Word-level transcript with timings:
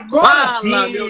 Agora 0.00 0.46
Fala, 0.48 0.60
sim! 0.60 0.92
meu 0.92 1.08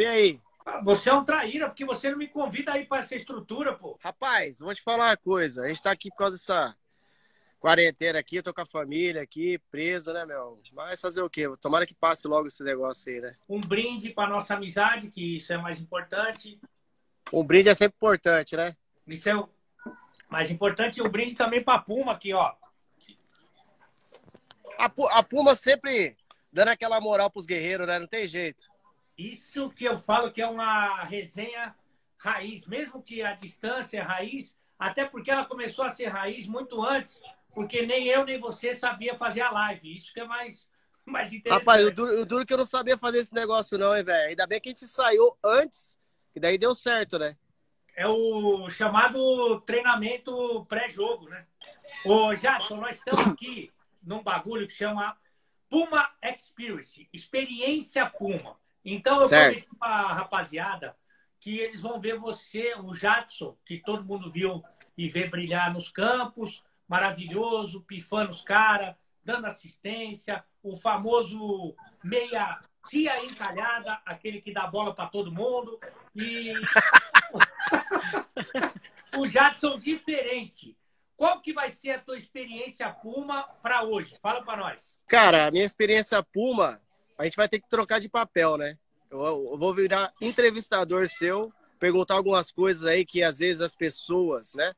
e 0.00 0.06
aí? 0.06 0.40
Você 0.84 1.10
é 1.10 1.14
um 1.14 1.24
traíra, 1.24 1.68
porque 1.68 1.84
você 1.84 2.10
não 2.10 2.16
me 2.18 2.28
convida 2.28 2.72
aí 2.72 2.86
pra 2.86 2.98
essa 2.98 3.16
estrutura, 3.16 3.74
pô. 3.74 3.98
Rapaz, 4.00 4.60
vou 4.60 4.72
te 4.74 4.80
falar 4.80 5.08
uma 5.10 5.16
coisa. 5.16 5.64
A 5.64 5.68
gente 5.68 5.82
tá 5.82 5.90
aqui 5.90 6.08
por 6.10 6.18
causa 6.18 6.36
dessa 6.36 6.76
quarentena 7.58 8.18
aqui, 8.20 8.36
eu 8.36 8.42
tô 8.42 8.54
com 8.54 8.60
a 8.60 8.66
família 8.66 9.22
aqui, 9.22 9.58
preso, 9.70 10.12
né, 10.12 10.24
meu? 10.24 10.58
Mas 10.72 11.00
fazer 11.00 11.20
o 11.22 11.28
quê? 11.30 11.50
Tomara 11.60 11.84
que 11.86 11.94
passe 11.94 12.28
logo 12.28 12.46
esse 12.46 12.62
negócio 12.62 13.12
aí, 13.12 13.20
né? 13.20 13.36
Um 13.48 13.60
brinde 13.60 14.10
pra 14.10 14.28
nossa 14.28 14.54
amizade, 14.54 15.10
que 15.10 15.36
isso 15.38 15.52
é 15.52 15.56
mais 15.58 15.80
importante. 15.80 16.60
Um 17.32 17.42
brinde 17.44 17.68
é 17.68 17.74
sempre 17.74 17.96
importante, 17.96 18.56
né? 18.56 18.76
Isso 19.06 19.28
é 19.28 19.34
o 19.36 19.48
mais 20.28 20.48
importante. 20.50 20.98
E 20.98 21.02
um 21.02 21.08
brinde 21.08 21.34
também 21.34 21.62
pra 21.62 21.78
Puma 21.78 22.12
aqui, 22.12 22.32
ó. 22.32 22.52
A, 24.78 24.88
Pu- 24.88 25.08
a 25.08 25.22
Puma 25.22 25.54
sempre 25.54 26.16
dando 26.52 26.68
aquela 26.68 27.00
moral 27.00 27.30
pros 27.30 27.46
guerreiros, 27.46 27.86
né? 27.86 27.98
Não 27.98 28.06
tem 28.06 28.28
jeito. 28.28 28.66
Isso 29.16 29.70
que 29.70 29.84
eu 29.84 29.98
falo 29.98 30.30
que 30.30 30.42
é 30.42 30.46
uma 30.46 31.02
resenha 31.04 31.74
raiz, 32.18 32.66
mesmo 32.66 33.02
que 33.02 33.22
a 33.22 33.32
distância 33.32 33.98
é 33.98 34.02
raiz, 34.02 34.56
até 34.78 35.04
porque 35.04 35.30
ela 35.30 35.44
começou 35.44 35.84
a 35.84 35.90
ser 35.90 36.06
raiz 36.06 36.46
muito 36.46 36.82
antes, 36.82 37.20
porque 37.54 37.84
nem 37.86 38.06
eu 38.08 38.24
nem 38.24 38.38
você 38.38 38.74
sabia 38.74 39.14
fazer 39.14 39.40
a 39.40 39.50
live. 39.50 39.94
Isso 39.94 40.12
que 40.12 40.20
é 40.20 40.24
mais, 40.24 40.68
mais 41.04 41.32
interessante. 41.32 41.60
Rapaz, 41.60 41.86
o 41.86 41.90
duro, 41.90 42.20
o 42.20 42.26
duro 42.26 42.46
que 42.46 42.52
eu 42.52 42.58
não 42.58 42.64
sabia 42.64 42.98
fazer 42.98 43.18
esse 43.18 43.34
negócio, 43.34 43.78
não, 43.78 43.96
hein, 43.96 44.04
velho? 44.04 44.28
Ainda 44.28 44.46
bem 44.46 44.60
que 44.60 44.68
a 44.68 44.72
gente 44.72 44.86
saiu 44.86 45.36
antes, 45.44 45.98
que 46.32 46.40
daí 46.40 46.58
deu 46.58 46.74
certo, 46.74 47.18
né? 47.18 47.36
É 47.94 48.06
o 48.06 48.70
chamado 48.70 49.60
treinamento 49.62 50.64
pré-jogo, 50.66 51.28
né? 51.28 51.46
Ô, 52.06 52.34
Jadson, 52.34 52.76
nós 52.76 52.96
estamos 52.96 53.26
aqui 53.26 53.70
num 54.02 54.22
bagulho 54.22 54.66
que 54.66 54.72
chama 54.72 55.16
Puma 55.72 56.06
Experience, 56.22 57.08
experiência 57.14 58.04
Puma. 58.04 58.58
Então 58.84 59.20
eu 59.20 59.24
Certo. 59.24 59.54
prometi 59.54 59.78
pra 59.78 60.12
rapaziada 60.12 60.94
que 61.40 61.60
eles 61.60 61.80
vão 61.80 61.98
ver 61.98 62.18
você, 62.18 62.74
o 62.74 62.92
Jadson, 62.92 63.56
que 63.64 63.78
todo 63.78 64.04
mundo 64.04 64.30
viu 64.30 64.62
e 64.98 65.08
vê 65.08 65.26
brilhar 65.26 65.72
nos 65.72 65.88
campos, 65.88 66.62
maravilhoso, 66.86 67.80
pifando 67.80 68.32
os 68.32 68.42
caras, 68.42 68.94
dando 69.24 69.46
assistência, 69.46 70.44
o 70.62 70.76
famoso 70.76 71.74
meia 72.04 72.60
tia 72.86 73.24
encalhada, 73.24 73.98
aquele 74.04 74.42
que 74.42 74.52
dá 74.52 74.66
bola 74.66 74.94
para 74.94 75.08
todo 75.08 75.32
mundo. 75.32 75.80
E 76.14 76.52
o 79.16 79.26
Jadson 79.26 79.78
diferente. 79.78 80.76
Qual 81.22 81.40
que 81.40 81.52
vai 81.52 81.70
ser 81.70 81.92
a 81.92 81.98
tua 82.00 82.18
experiência 82.18 82.90
Puma 82.90 83.44
para 83.62 83.84
hoje? 83.84 84.18
Fala 84.20 84.42
para 84.42 84.56
nós. 84.56 84.96
Cara, 85.06 85.46
a 85.46 85.50
minha 85.52 85.64
experiência 85.64 86.20
Puma, 86.20 86.82
a 87.16 87.22
gente 87.22 87.36
vai 87.36 87.48
ter 87.48 87.60
que 87.60 87.68
trocar 87.68 88.00
de 88.00 88.08
papel, 88.08 88.56
né? 88.56 88.76
Eu, 89.08 89.20
eu 89.52 89.56
vou 89.56 89.72
virar 89.72 90.12
entrevistador 90.20 91.06
seu, 91.06 91.52
perguntar 91.78 92.14
algumas 92.14 92.50
coisas 92.50 92.84
aí 92.86 93.04
que 93.04 93.22
às 93.22 93.38
vezes 93.38 93.62
as 93.62 93.72
pessoas, 93.72 94.52
né, 94.54 94.74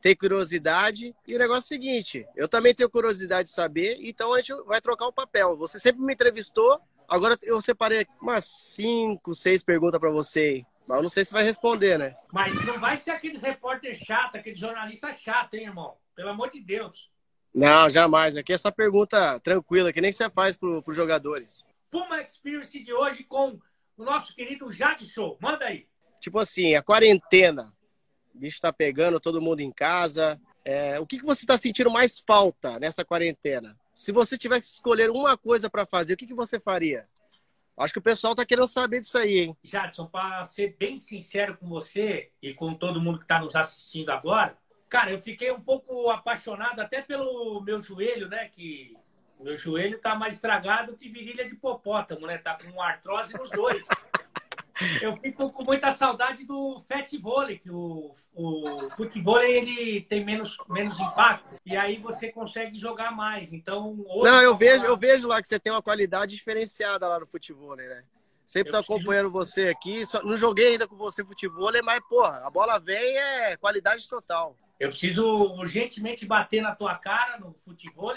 têm 0.00 0.16
curiosidade. 0.16 1.14
E 1.28 1.36
o 1.36 1.38
negócio 1.38 1.64
é 1.64 1.76
o 1.76 1.80
seguinte: 1.82 2.26
eu 2.34 2.48
também 2.48 2.74
tenho 2.74 2.88
curiosidade 2.88 3.50
de 3.50 3.54
saber, 3.54 3.98
então 4.00 4.32
a 4.32 4.38
gente 4.38 4.54
vai 4.64 4.80
trocar 4.80 5.08
o 5.08 5.12
papel. 5.12 5.58
Você 5.58 5.78
sempre 5.78 6.00
me 6.00 6.14
entrevistou, 6.14 6.80
agora 7.06 7.38
eu 7.42 7.60
separei 7.60 8.06
umas 8.18 8.46
cinco, 8.46 9.34
seis 9.34 9.62
perguntas 9.62 10.00
para 10.00 10.10
você. 10.10 10.64
Mas 10.86 10.96
eu 10.96 11.02
não 11.02 11.08
sei 11.08 11.24
se 11.24 11.32
vai 11.32 11.44
responder, 11.44 11.98
né? 11.98 12.16
Mas 12.32 12.54
não 12.66 12.78
vai 12.80 12.96
ser 12.96 13.12
aqueles 13.12 13.40
repórter 13.40 13.94
chato, 13.94 14.36
aquele 14.36 14.56
jornalista 14.56 15.12
chato, 15.12 15.54
hein, 15.54 15.66
irmão? 15.66 15.96
Pelo 16.14 16.30
amor 16.30 16.50
de 16.50 16.60
Deus. 16.60 17.10
Não, 17.54 17.88
jamais. 17.88 18.36
Aqui 18.36 18.52
é 18.52 18.58
só 18.58 18.70
pergunta 18.70 19.38
tranquila, 19.40 19.92
que 19.92 20.00
nem 20.00 20.10
você 20.12 20.28
faz 20.30 20.56
para 20.56 20.82
os 20.86 20.96
jogadores. 20.96 21.66
Puma 21.90 22.20
Experience 22.20 22.78
de 22.82 22.92
hoje 22.92 23.24
com 23.24 23.58
o 23.96 24.04
nosso 24.04 24.34
querido 24.34 24.70
Jadson. 24.72 25.36
Manda 25.40 25.66
aí. 25.66 25.86
tipo 26.20 26.38
assim, 26.38 26.74
a 26.74 26.82
quarentena, 26.82 27.72
o 28.34 28.38
bicho 28.38 28.60
tá 28.60 28.72
pegando 28.72 29.20
todo 29.20 29.40
mundo 29.40 29.60
em 29.60 29.70
casa. 29.70 30.40
É, 30.64 30.98
o 30.98 31.06
que, 31.06 31.18
que 31.18 31.26
você 31.26 31.44
tá 31.44 31.58
sentindo 31.58 31.90
mais 31.90 32.18
falta 32.20 32.78
nessa 32.78 33.04
quarentena? 33.04 33.76
Se 33.92 34.12
você 34.12 34.38
tivesse 34.38 34.60
que 34.62 34.74
escolher 34.74 35.10
uma 35.10 35.36
coisa 35.36 35.68
para 35.68 35.84
fazer, 35.84 36.14
o 36.14 36.16
que, 36.16 36.26
que 36.26 36.34
você 36.34 36.58
faria? 36.58 37.06
Acho 37.76 37.92
que 37.92 37.98
o 37.98 38.02
pessoal 38.02 38.34
tá 38.34 38.44
querendo 38.44 38.66
saber 38.66 39.00
disso 39.00 39.16
aí, 39.16 39.40
hein? 39.40 39.56
Jadson, 39.62 40.06
para 40.06 40.44
ser 40.44 40.76
bem 40.78 40.98
sincero 40.98 41.56
com 41.56 41.68
você 41.68 42.30
e 42.40 42.52
com 42.52 42.74
todo 42.74 43.00
mundo 43.00 43.18
que 43.18 43.24
está 43.24 43.40
nos 43.40 43.56
assistindo 43.56 44.10
agora, 44.10 44.56
cara, 44.88 45.10
eu 45.10 45.18
fiquei 45.18 45.50
um 45.50 45.60
pouco 45.60 46.10
apaixonado 46.10 46.80
até 46.80 47.00
pelo 47.00 47.60
meu 47.62 47.80
joelho, 47.80 48.28
né? 48.28 48.48
Que 48.48 48.94
meu 49.40 49.56
joelho 49.56 49.98
tá 49.98 50.14
mais 50.14 50.34
estragado 50.34 50.96
que 50.96 51.08
virilha 51.08 51.44
de 51.44 51.54
hipopótamo, 51.54 52.26
né? 52.26 52.38
Tá 52.38 52.56
com 52.56 52.80
artrose 52.80 53.34
nos 53.36 53.50
dois. 53.50 53.86
Eu 55.02 55.16
fico 55.16 55.50
com 55.50 55.64
muita 55.64 55.92
saudade 55.92 56.44
do 56.44 56.80
fat 56.80 57.10
vôlei, 57.18 57.58
que 57.58 57.70
o, 57.70 58.12
o 58.34 58.90
futevôlei 58.96 59.56
ele 59.56 60.00
tem 60.02 60.24
menos, 60.24 60.56
menos 60.68 60.98
impacto 60.98 61.60
e 61.64 61.76
aí 61.76 61.98
você 61.98 62.30
consegue 62.30 62.78
jogar 62.78 63.10
mais. 63.10 63.52
Então, 63.52 63.96
Não, 64.22 64.42
eu 64.42 64.56
vejo, 64.56 64.84
eu 64.84 64.96
vejo 64.96 65.28
lá 65.28 65.40
que 65.40 65.48
você 65.48 65.58
tem 65.58 65.72
uma 65.72 65.82
qualidade 65.82 66.34
diferenciada 66.34 67.08
lá 67.08 67.20
no 67.20 67.26
futebol, 67.26 67.76
né? 67.76 68.04
Sempre 68.44 68.70
Eu 68.70 68.72
tô 68.72 68.92
acompanhando 68.92 69.30
você 69.30 69.68
aqui. 69.68 70.04
Só- 70.04 70.22
não 70.22 70.36
joguei 70.36 70.72
ainda 70.72 70.86
com 70.86 70.96
você 70.96 71.24
futebol, 71.24 71.70
mas, 71.82 72.00
porra, 72.08 72.42
a 72.44 72.50
bola 72.50 72.78
vem 72.78 73.16
é 73.16 73.56
qualidade 73.56 74.06
total. 74.08 74.56
Eu 74.78 74.88
preciso 74.88 75.24
urgentemente 75.54 76.26
bater 76.26 76.60
na 76.60 76.74
tua 76.74 76.96
cara 76.96 77.38
no 77.38 77.54
futebol. 77.54 78.14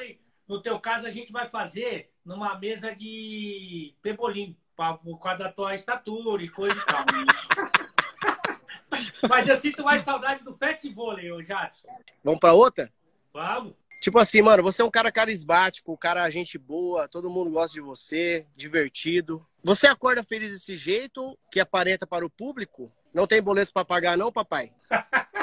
No 0.47 0.61
teu 0.61 0.79
caso, 0.79 1.07
a 1.07 1.09
gente 1.09 1.31
vai 1.31 1.47
fazer 1.47 2.09
numa 2.25 2.57
mesa 2.57 2.93
de 2.93 3.93
pebolim, 4.01 4.57
pra- 4.75 4.93
por 4.95 5.17
causa 5.19 5.45
da 5.45 5.51
tua 5.51 5.73
estatura 5.73 6.43
e 6.43 6.49
coisa 6.49 6.77
e 6.79 6.85
tal. 6.85 7.05
Mas 9.29 9.47
eu 9.47 9.57
sinto 9.57 9.83
mais 9.83 10.03
saudade 10.03 10.43
do 10.43 10.53
fat 10.53 10.81
vôlei, 10.93 11.31
ô 11.31 11.43
Jadson. 11.43 11.87
Vamos 12.23 12.39
pra 12.39 12.53
outra? 12.53 12.91
Vamos? 13.33 13.73
Tipo 14.01 14.19
assim, 14.19 14.41
mano, 14.41 14.61
você 14.61 14.81
é 14.81 14.85
um 14.85 14.91
cara 14.91 15.11
carismático, 15.11 15.91
um 15.91 15.97
cara 15.97 16.29
gente 16.29 16.57
boa, 16.57 17.07
todo 17.07 17.29
mundo 17.29 17.49
gosta 17.49 17.73
de 17.73 17.81
você, 17.81 18.45
divertido. 18.55 19.45
Você 19.63 19.87
acorda 19.87 20.23
feliz 20.23 20.51
desse 20.51 20.77
jeito, 20.77 21.37
que 21.51 21.59
aparenta 21.59 22.05
para 22.05 22.25
o 22.25 22.29
público? 22.29 22.91
Não 23.13 23.25
tem 23.25 23.41
boleto 23.41 23.73
pra 23.73 23.83
pagar, 23.83 24.17
não, 24.17 24.31
papai? 24.31 24.71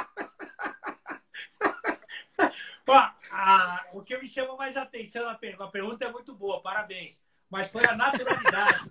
Ó, 2.87 3.11
a- 3.33 3.85
o 3.93 4.03
que 4.03 4.17
me 4.19 4.29
chama 4.29 4.55
mais 4.57 4.77
atenção 4.77 5.25
na 5.25 5.35
pergunta, 5.35 5.65
a 5.65 5.69
pergunta 5.69 6.05
é 6.05 6.13
muito 6.13 6.35
boa, 6.35 6.61
parabéns. 6.61 7.21
Mas 7.53 7.69
foi 7.69 7.85
a 7.85 7.95
naturalidade. 7.95 8.83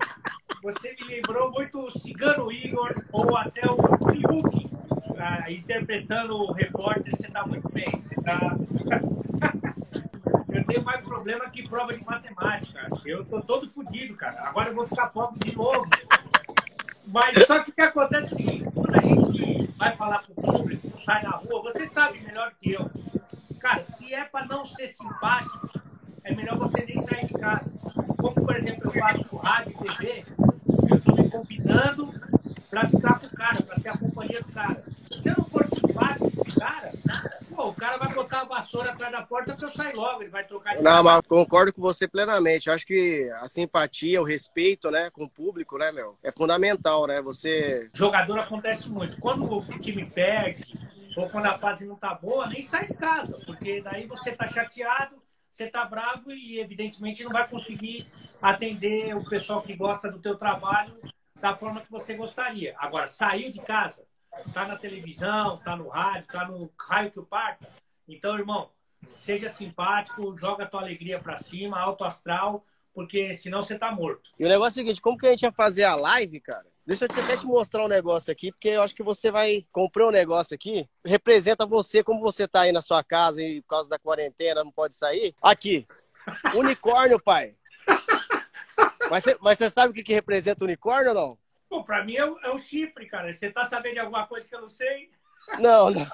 Você 0.62 0.94
me 0.94 1.08
lembrou 1.08 1.50
muito 1.52 1.80
o 1.80 2.00
Cigano 2.00 2.52
Igor 2.52 2.94
ou 3.12 3.36
até 3.36 3.64
o 3.66 3.76
Fiuk, 3.76 4.70
ah, 5.18 5.52
interpretando 5.52 6.36
o 6.36 6.52
repórter. 6.52 7.12
Você 7.12 7.26
está 7.26 7.44
muito 7.44 7.68
bem. 7.70 7.90
Você 7.90 8.14
tá... 8.22 8.56
Eu 10.54 10.64
tenho 10.66 10.84
mais 10.84 11.02
problema 11.02 11.50
que 11.50 11.68
prova 11.68 11.92
de 11.92 12.06
matemática. 12.06 12.88
Eu 13.04 13.26
tô 13.26 13.42
todo 13.42 13.68
fodido, 13.68 14.16
cara. 14.16 14.48
Agora 14.48 14.70
eu 14.70 14.76
vou 14.76 14.86
ficar 14.86 15.08
pobre 15.08 15.40
de 15.40 15.56
novo. 15.56 15.90
Mas 17.08 17.44
só 17.48 17.64
que 17.64 17.72
o 17.72 17.74
que 17.74 17.82
acontece 17.82 18.32
é 18.32 18.34
o 18.34 18.38
seguinte: 18.38 18.72
quando 18.72 18.96
a 18.96 19.02
gente 19.02 19.74
vai 19.76 19.96
falar 19.96 20.20
pro 20.20 20.36
público, 20.36 21.02
sai 21.04 21.24
na 21.24 21.32
rua, 21.32 21.64
você 21.64 21.88
sabe 21.88 22.20
melhor 22.20 22.52
que 22.62 22.74
eu. 22.74 22.92
Cara, 23.60 23.84
se 23.84 24.14
é 24.14 24.24
para 24.26 24.46
não 24.46 24.66
ser 24.66 24.90
simpático, 24.90 25.68
é 26.24 26.36
melhor 26.36 26.58
você 26.58 26.86
nem 26.86 27.02
sair 27.04 27.26
de 27.26 27.34
casa. 27.34 27.71
Por 28.52 28.58
exemplo, 28.58 28.92
eu 28.94 29.00
faço 29.00 29.36
rádio 29.38 29.72
e 29.72 29.88
TV, 29.88 30.26
eu 30.90 30.98
estou 30.98 31.16
me 31.16 31.30
convidando 31.30 32.14
para 32.70 32.90
ficar 32.90 33.20
com 33.20 33.28
o 33.28 33.30
cara, 33.30 33.64
para 33.64 33.80
ser 33.80 33.88
a 33.88 33.98
companhia 33.98 34.42
do 34.42 34.52
cara. 34.52 34.82
Se 34.82 35.30
eu 35.30 35.36
não 35.38 35.46
for 35.46 35.66
simpático 35.68 36.32
com 36.32 36.42
o 36.42 36.60
cara, 36.60 36.92
pô, 37.56 37.70
o 37.70 37.74
cara 37.74 37.96
vai 37.96 38.14
botar 38.14 38.42
a 38.42 38.44
vassoura 38.44 38.92
atrás 38.92 39.10
da 39.14 39.22
porta 39.22 39.56
para 39.56 39.70
eu 39.70 39.72
sair 39.72 39.96
logo, 39.96 40.22
ele 40.22 40.30
vai 40.30 40.44
trocar 40.44 40.76
de 40.76 40.84
Não, 40.84 41.02
mas 41.02 41.22
concordo 41.22 41.72
com 41.72 41.82
você 41.82 42.10
plenamente. 42.10 42.68
Eu 42.68 42.74
acho 42.74 42.86
que 42.86 43.32
a 43.42 43.48
simpatia, 43.48 44.22
o 44.22 44.26
respeito, 44.26 44.92
né, 44.92 45.10
com 45.12 45.24
o 45.24 45.30
público, 45.30 45.78
né, 45.78 45.94
meu, 45.94 46.18
é 46.22 46.30
fundamental, 46.30 47.08
né? 47.08 47.22
Você. 47.22 47.90
Jogador 47.94 48.38
acontece 48.38 48.90
muito. 48.90 49.18
Quando 49.18 49.50
o 49.50 49.64
time 49.80 50.06
perde, 50.06 50.78
ou 51.16 51.30
quando 51.30 51.46
a 51.46 51.58
fase 51.58 51.86
não 51.86 51.96
tá 51.96 52.14
boa, 52.16 52.48
nem 52.48 52.62
sai 52.64 52.86
de 52.86 52.96
casa, 52.96 53.40
porque 53.46 53.82
daí 53.82 54.06
você 54.08 54.34
tá 54.34 54.46
chateado, 54.46 55.21
você 55.52 55.68
tá 55.68 55.86
bravo 55.86 56.32
e 56.32 56.60
evidentemente 56.60 57.24
não 57.24 57.32
vai 57.32 57.48
conseguir 57.48 58.08
atender 58.42 59.16
o 59.16 59.24
pessoal 59.24 59.62
que 59.62 59.76
gosta 59.76 60.10
do 60.10 60.20
teu 60.20 60.36
trabalho 60.38 60.98
da 61.40 61.56
forma 61.56 61.82
que 61.82 61.92
você 61.92 62.14
gostaria. 62.14 62.76
Agora, 62.78 63.08
saiu 63.08 63.52
de 63.52 63.60
casa, 63.62 64.06
tá 64.54 64.68
na 64.68 64.78
televisão, 64.78 65.58
tá 65.58 65.76
no 65.76 65.90
rádio, 65.90 66.28
tá 66.28 66.48
no 66.48 66.72
raio 66.80 67.12
que 67.12 67.20
o 67.20 67.26
parta. 67.26 67.68
Então, 68.08 68.38
irmão, 68.38 68.70
seja 69.18 69.50
simpático, 69.50 70.36
joga 70.38 70.64
a 70.64 70.68
tua 70.68 70.82
alegria 70.82 71.20
pra 71.20 71.38
cima, 71.38 71.80
alto 71.80 72.04
astral, 72.04 72.66
porque 72.94 73.34
senão 73.36 73.64
você 73.64 73.78
tá 73.78 73.92
morto. 73.92 74.32
E 74.40 74.46
o 74.46 74.50
negócio 74.50 74.80
é 74.80 74.84
o 74.84 74.86
seguinte: 74.86 75.02
como 75.02 75.18
que 75.18 75.28
a 75.28 75.32
gente 75.32 75.44
ia 75.44 75.52
fazer 75.52 75.84
a 75.84 75.96
live, 75.96 76.40
cara? 76.40 76.71
Deixa 76.86 77.06
eu 77.06 77.10
te- 77.10 77.20
até 77.20 77.38
te 77.38 77.46
mostrar 77.46 77.86
um 77.86 77.88
negócio 77.88 78.32
aqui, 78.32 78.52
porque 78.52 78.70
eu 78.70 78.82
acho 78.82 78.96
que 78.96 79.04
você 79.04 79.30
vai. 79.32 79.66
Comprei 79.72 80.06
um 80.06 80.12
negócio 80.12 80.56
aqui, 80.56 80.90
representa 81.06 81.66
você, 81.66 82.04
como 82.04 82.20
você 82.20 82.48
tá 82.48 82.62
aí 82.62 82.72
na 82.72 82.82
sua 82.82 83.04
casa 83.04 83.42
e 83.42 83.62
por 83.62 83.70
causa 83.70 83.90
da 83.90 84.00
quarentena 84.00 84.64
não 84.64 84.72
pode 84.72 84.94
sair. 84.94 85.36
Aqui. 85.42 85.88
Unicórnio, 86.56 87.20
pai. 87.22 87.56
Mas 89.10 89.24
você, 89.24 89.38
mas 89.42 89.58
você 89.58 89.70
sabe 89.70 89.92
o 89.92 89.94
que, 89.94 90.04
que 90.04 90.14
representa 90.14 90.64
o 90.64 90.68
unicórnio 90.68 91.10
ou 91.10 91.16
não? 91.16 91.38
Pô, 91.70 91.84
pra 91.84 92.04
mim 92.04 92.16
é 92.16 92.26
o, 92.26 92.38
é 92.40 92.50
o 92.50 92.58
chifre, 92.58 93.06
cara. 93.08 93.32
Você 93.32 93.50
tá 93.52 93.64
sabendo 93.66 93.94
de 93.94 94.00
alguma 94.00 94.26
coisa 94.28 94.48
que 94.48 94.56
eu 94.56 94.62
não 94.62 94.70
sei? 94.70 95.10
Não, 95.60 95.90
não. 95.90 96.06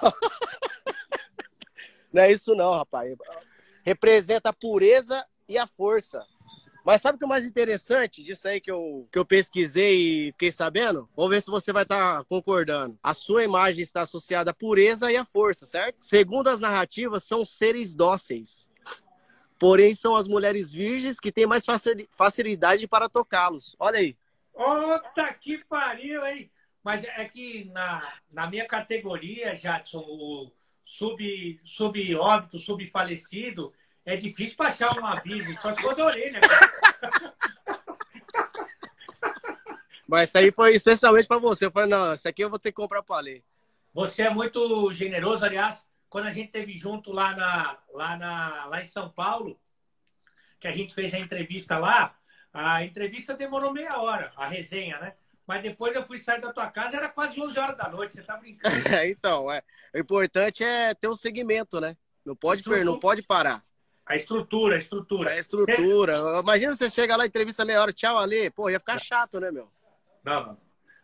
Não 2.12 2.22
é 2.22 2.30
isso 2.32 2.54
não, 2.54 2.72
rapaz. 2.72 3.16
Representa 3.84 4.50
a 4.50 4.52
pureza 4.52 5.24
e 5.48 5.58
a 5.58 5.66
força. 5.66 6.24
Mas 6.88 7.02
sabe 7.02 7.16
o 7.16 7.18
que 7.18 7.26
é 7.26 7.28
mais 7.28 7.44
interessante 7.44 8.22
disso 8.22 8.48
aí 8.48 8.62
que 8.62 8.70
eu, 8.70 9.06
que 9.12 9.18
eu 9.18 9.24
pesquisei 9.26 10.28
e 10.28 10.32
fiquei 10.32 10.50
sabendo? 10.50 11.06
Vamos 11.14 11.30
ver 11.32 11.42
se 11.42 11.50
você 11.50 11.70
vai 11.70 11.82
estar 11.82 12.20
tá 12.20 12.24
concordando. 12.24 12.98
A 13.02 13.12
sua 13.12 13.44
imagem 13.44 13.82
está 13.82 14.00
associada 14.00 14.52
à 14.52 14.54
pureza 14.54 15.12
e 15.12 15.16
à 15.18 15.22
força, 15.22 15.66
certo? 15.66 15.98
Segundo 16.00 16.48
as 16.48 16.60
narrativas, 16.60 17.24
são 17.24 17.44
seres 17.44 17.94
dóceis. 17.94 18.72
Porém, 19.58 19.94
são 19.94 20.16
as 20.16 20.26
mulheres 20.26 20.72
virgens 20.72 21.20
que 21.20 21.30
têm 21.30 21.46
mais 21.46 21.62
facilidade 22.16 22.88
para 22.88 23.06
tocá-los. 23.06 23.76
Olha 23.78 23.98
aí. 23.98 24.16
Ota 24.54 25.30
que 25.34 25.58
pariu, 25.68 26.24
hein? 26.24 26.50
Mas 26.82 27.04
é 27.04 27.22
que 27.26 27.66
na, 27.66 28.02
na 28.32 28.48
minha 28.48 28.66
categoria, 28.66 29.54
Jadson, 29.54 30.06
o 30.08 30.50
sub, 30.82 31.60
sub 31.64 32.14
óbito, 32.14 32.56
sub 32.56 32.86
falecido, 32.86 33.74
é 34.08 34.16
difícil 34.16 34.56
achar 34.60 34.96
uma 34.98 35.16
virgem, 35.16 35.54
só 35.58 35.74
se 35.74 35.82
for 35.82 35.94
da 35.94 36.06
orelha, 36.06 36.40
cara. 36.40 37.34
Mas 40.08 40.30
isso 40.30 40.38
aí 40.38 40.50
foi 40.50 40.72
especialmente 40.72 41.28
para 41.28 41.36
você. 41.36 41.66
Eu 41.66 41.70
falei, 41.70 41.90
não, 41.90 42.14
isso 42.14 42.26
aqui 42.26 42.42
eu 42.42 42.48
vou 42.48 42.58
ter 42.58 42.72
que 42.72 42.76
comprar 42.76 43.02
para 43.02 43.20
ler. 43.20 43.44
Você 43.92 44.22
é 44.22 44.30
muito 44.30 44.90
generoso, 44.94 45.44
aliás, 45.44 45.86
quando 46.08 46.24
a 46.24 46.30
gente 46.30 46.50
teve 46.50 46.74
junto 46.74 47.12
lá, 47.12 47.36
na, 47.36 47.78
lá, 47.92 48.16
na, 48.16 48.64
lá 48.64 48.80
em 48.80 48.86
São 48.86 49.10
Paulo, 49.10 49.60
que 50.58 50.66
a 50.66 50.72
gente 50.72 50.94
fez 50.94 51.12
a 51.12 51.18
entrevista 51.18 51.76
lá, 51.76 52.16
a 52.50 52.82
entrevista 52.82 53.34
demorou 53.34 53.74
meia 53.74 54.00
hora, 54.00 54.32
a 54.36 54.46
resenha, 54.46 54.98
né? 55.00 55.12
Mas 55.46 55.62
depois 55.62 55.94
eu 55.94 56.06
fui 56.06 56.16
sair 56.16 56.40
da 56.40 56.50
tua 56.50 56.70
casa, 56.70 56.96
era 56.96 57.10
quase 57.10 57.38
11 57.38 57.58
horas 57.58 57.76
da 57.76 57.90
noite, 57.90 58.14
você 58.14 58.22
tá 58.22 58.38
brincando. 58.38 58.74
então, 59.04 59.52
é, 59.52 59.62
o 59.94 59.98
importante 59.98 60.64
é 60.64 60.94
ter 60.94 61.08
um 61.08 61.14
segmento, 61.14 61.78
né? 61.78 61.94
Não 62.24 62.34
pode, 62.34 62.66
não 62.84 62.98
pode 62.98 63.22
parar. 63.22 63.67
A 64.08 64.16
estrutura, 64.16 64.76
a 64.76 64.78
estrutura. 64.78 65.30
A 65.30 65.38
estrutura. 65.38 66.18
Você... 66.18 66.40
Imagina 66.40 66.74
você 66.74 66.88
chega 66.88 67.14
lá, 67.14 67.26
entrevista 67.26 67.62
meia 67.62 67.82
hora, 67.82 67.92
tchau, 67.92 68.16
Ali. 68.16 68.48
Pô, 68.50 68.70
ia 68.70 68.80
ficar 68.80 68.98
chato, 68.98 69.38
né, 69.38 69.50
meu? 69.50 69.70
Não, 70.24 70.46
não. 70.46 70.58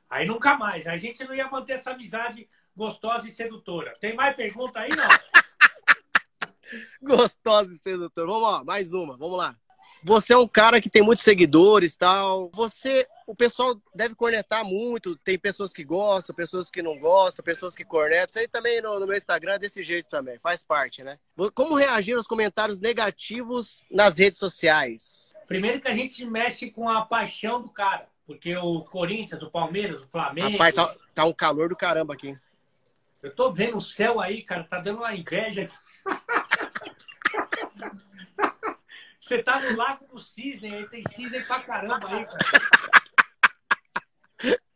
Aí 0.09 0.27
nunca 0.27 0.57
mais. 0.57 0.87
A 0.87 0.97
gente 0.97 1.23
não 1.23 1.35
ia 1.35 1.47
manter 1.49 1.75
essa 1.75 1.91
amizade 1.91 2.49
gostosa 2.75 3.29
e 3.29 3.31
sedutora. 3.31 3.95
Tem 4.01 4.15
mais 4.15 4.35
pergunta 4.35 4.81
aí, 4.81 4.89
não? 4.89 5.05
gostosa 7.03 7.75
e 7.75 7.77
sedutora. 7.77 8.27
Vamos 8.27 8.43
lá, 8.43 8.65
mais 8.65 8.95
uma. 8.95 9.19
Vamos 9.19 9.37
lá. 9.37 9.55
Você 10.07 10.35
é 10.35 10.37
um 10.37 10.47
cara 10.47 10.83
que 10.83 10.91
tem 10.91 11.01
muitos 11.01 11.25
seguidores 11.25 11.97
tal. 11.97 12.51
Você, 12.53 13.09
o 13.27 13.35
pessoal 13.35 13.81
deve 13.95 14.15
cornetar 14.15 14.63
muito. 14.63 15.17
Tem 15.17 15.39
pessoas 15.39 15.73
que 15.73 15.83
gostam, 15.83 16.37
pessoas 16.37 16.71
que 16.71 16.83
não 16.83 16.99
gostam, 16.99 17.43
pessoas 17.43 17.75
que 17.75 17.87
cornetam. 17.87 18.27
Isso 18.27 18.39
aí 18.39 18.47
também 18.47 18.83
no, 18.83 19.01
no 19.01 19.07
meu 19.07 19.17
Instagram 19.17 19.55
é 19.55 19.59
desse 19.59 19.83
jeito 19.83 20.11
também, 20.11 20.39
faz 20.41 20.63
parte, 20.63 21.03
né? 21.03 21.19
Como 21.55 21.75
reagir 21.75 22.17
aos 22.17 22.27
comentários 22.27 22.81
negativos 22.81 23.83
nas 23.91 24.19
redes 24.19 24.39
sociais? 24.39 25.33
Primeiro 25.47 25.81
que 25.81 25.89
a 25.89 25.95
gente 25.95 26.23
mexe 26.27 26.71
com 26.71 26.87
a 26.87 27.07
paixão 27.07 27.63
do 27.63 27.71
cara. 27.71 28.07
Porque 28.27 28.55
o 28.57 28.83
Corinthians, 28.83 29.43
o 29.43 29.51
Palmeiras, 29.51 30.03
o 30.03 30.09
Flamengo. 30.09 30.53
Rapaz, 30.53 30.75
tá, 30.75 30.95
tá 31.15 31.25
um 31.25 31.33
calor 31.33 31.71
do 31.71 31.77
caramba 31.77 32.13
aqui. 32.13 32.39
Eu 33.23 33.35
tô 33.35 33.51
vendo 33.51 33.79
o 33.79 33.81
céu 33.81 34.21
aí, 34.21 34.43
cara, 34.43 34.65
tá 34.65 34.79
dando 34.79 34.99
uma 34.99 35.15
inveja. 35.15 35.67
Você 39.25 39.43
tá 39.43 39.59
no 39.59 39.75
Lago 39.75 40.07
do 40.07 40.19
Cisne, 40.19 40.75
aí 40.75 40.87
tem 40.87 41.03
cisne 41.03 41.43
pra 41.45 41.59
caramba 41.59 42.07
aí, 42.11 42.27
cara. 42.27 42.45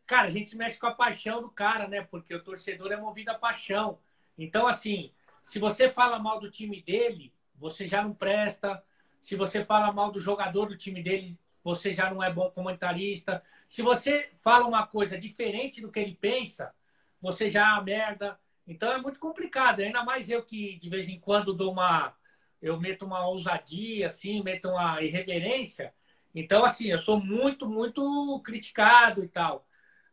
Cara, 0.07 0.27
a 0.27 0.31
gente 0.31 0.57
mexe 0.57 0.79
com 0.79 0.87
a 0.87 0.95
paixão 0.95 1.43
do 1.43 1.51
cara, 1.51 1.87
né? 1.87 2.01
Porque 2.11 2.35
o 2.35 2.43
torcedor 2.43 2.91
é 2.91 2.97
movido 2.97 3.31
a 3.31 3.35
paixão. 3.35 3.99
Então, 4.39 4.67
assim, 4.67 5.13
se 5.43 5.59
você 5.59 5.91
fala 5.91 6.19
mal 6.19 6.41
do 6.41 6.51
time 6.51 6.81
dele, 6.81 7.31
você 7.57 7.87
já 7.87 8.03
não 8.03 8.15
presta. 8.15 8.83
Se 9.21 9.37
você 9.37 9.67
fala 9.67 9.93
mal 9.93 10.11
do 10.11 10.19
jogador 10.19 10.65
do 10.65 10.79
time 10.79 11.03
dele, 11.03 11.39
você 11.63 11.93
já 11.93 12.11
não 12.11 12.23
é 12.23 12.33
bom 12.33 12.51
comentarista. 12.51 13.43
Se 13.69 13.83
você 13.83 14.31
fala 14.43 14.67
uma 14.67 14.87
coisa 14.87 15.19
diferente 15.19 15.83
do 15.83 15.91
que 15.91 16.01
ele 16.01 16.17
pensa, 16.19 16.75
você 17.21 17.51
já 17.51 17.77
é 17.77 17.83
merda. 17.83 18.41
Então 18.67 18.91
é 18.91 18.99
muito 18.99 19.21
complicado. 19.21 19.81
Ainda 19.81 20.03
mais 20.05 20.31
eu 20.31 20.43
que 20.43 20.79
de 20.79 20.89
vez 20.89 21.07
em 21.11 21.21
quando 21.21 21.53
dou 21.53 21.71
uma 21.71 22.17
eu 22.61 22.79
meto 22.81 23.05
uma 23.05 23.27
ousadia, 23.27 24.07
assim, 24.07 24.43
meto 24.43 24.69
uma 24.69 25.03
irreverência. 25.03 25.95
Então, 26.35 26.65
assim, 26.65 26.89
eu 26.89 26.99
sou 26.99 27.21
muito, 27.21 27.69
muito 27.69 28.41
criticado 28.45 29.25
e 29.25 29.29
tal. 29.29 29.67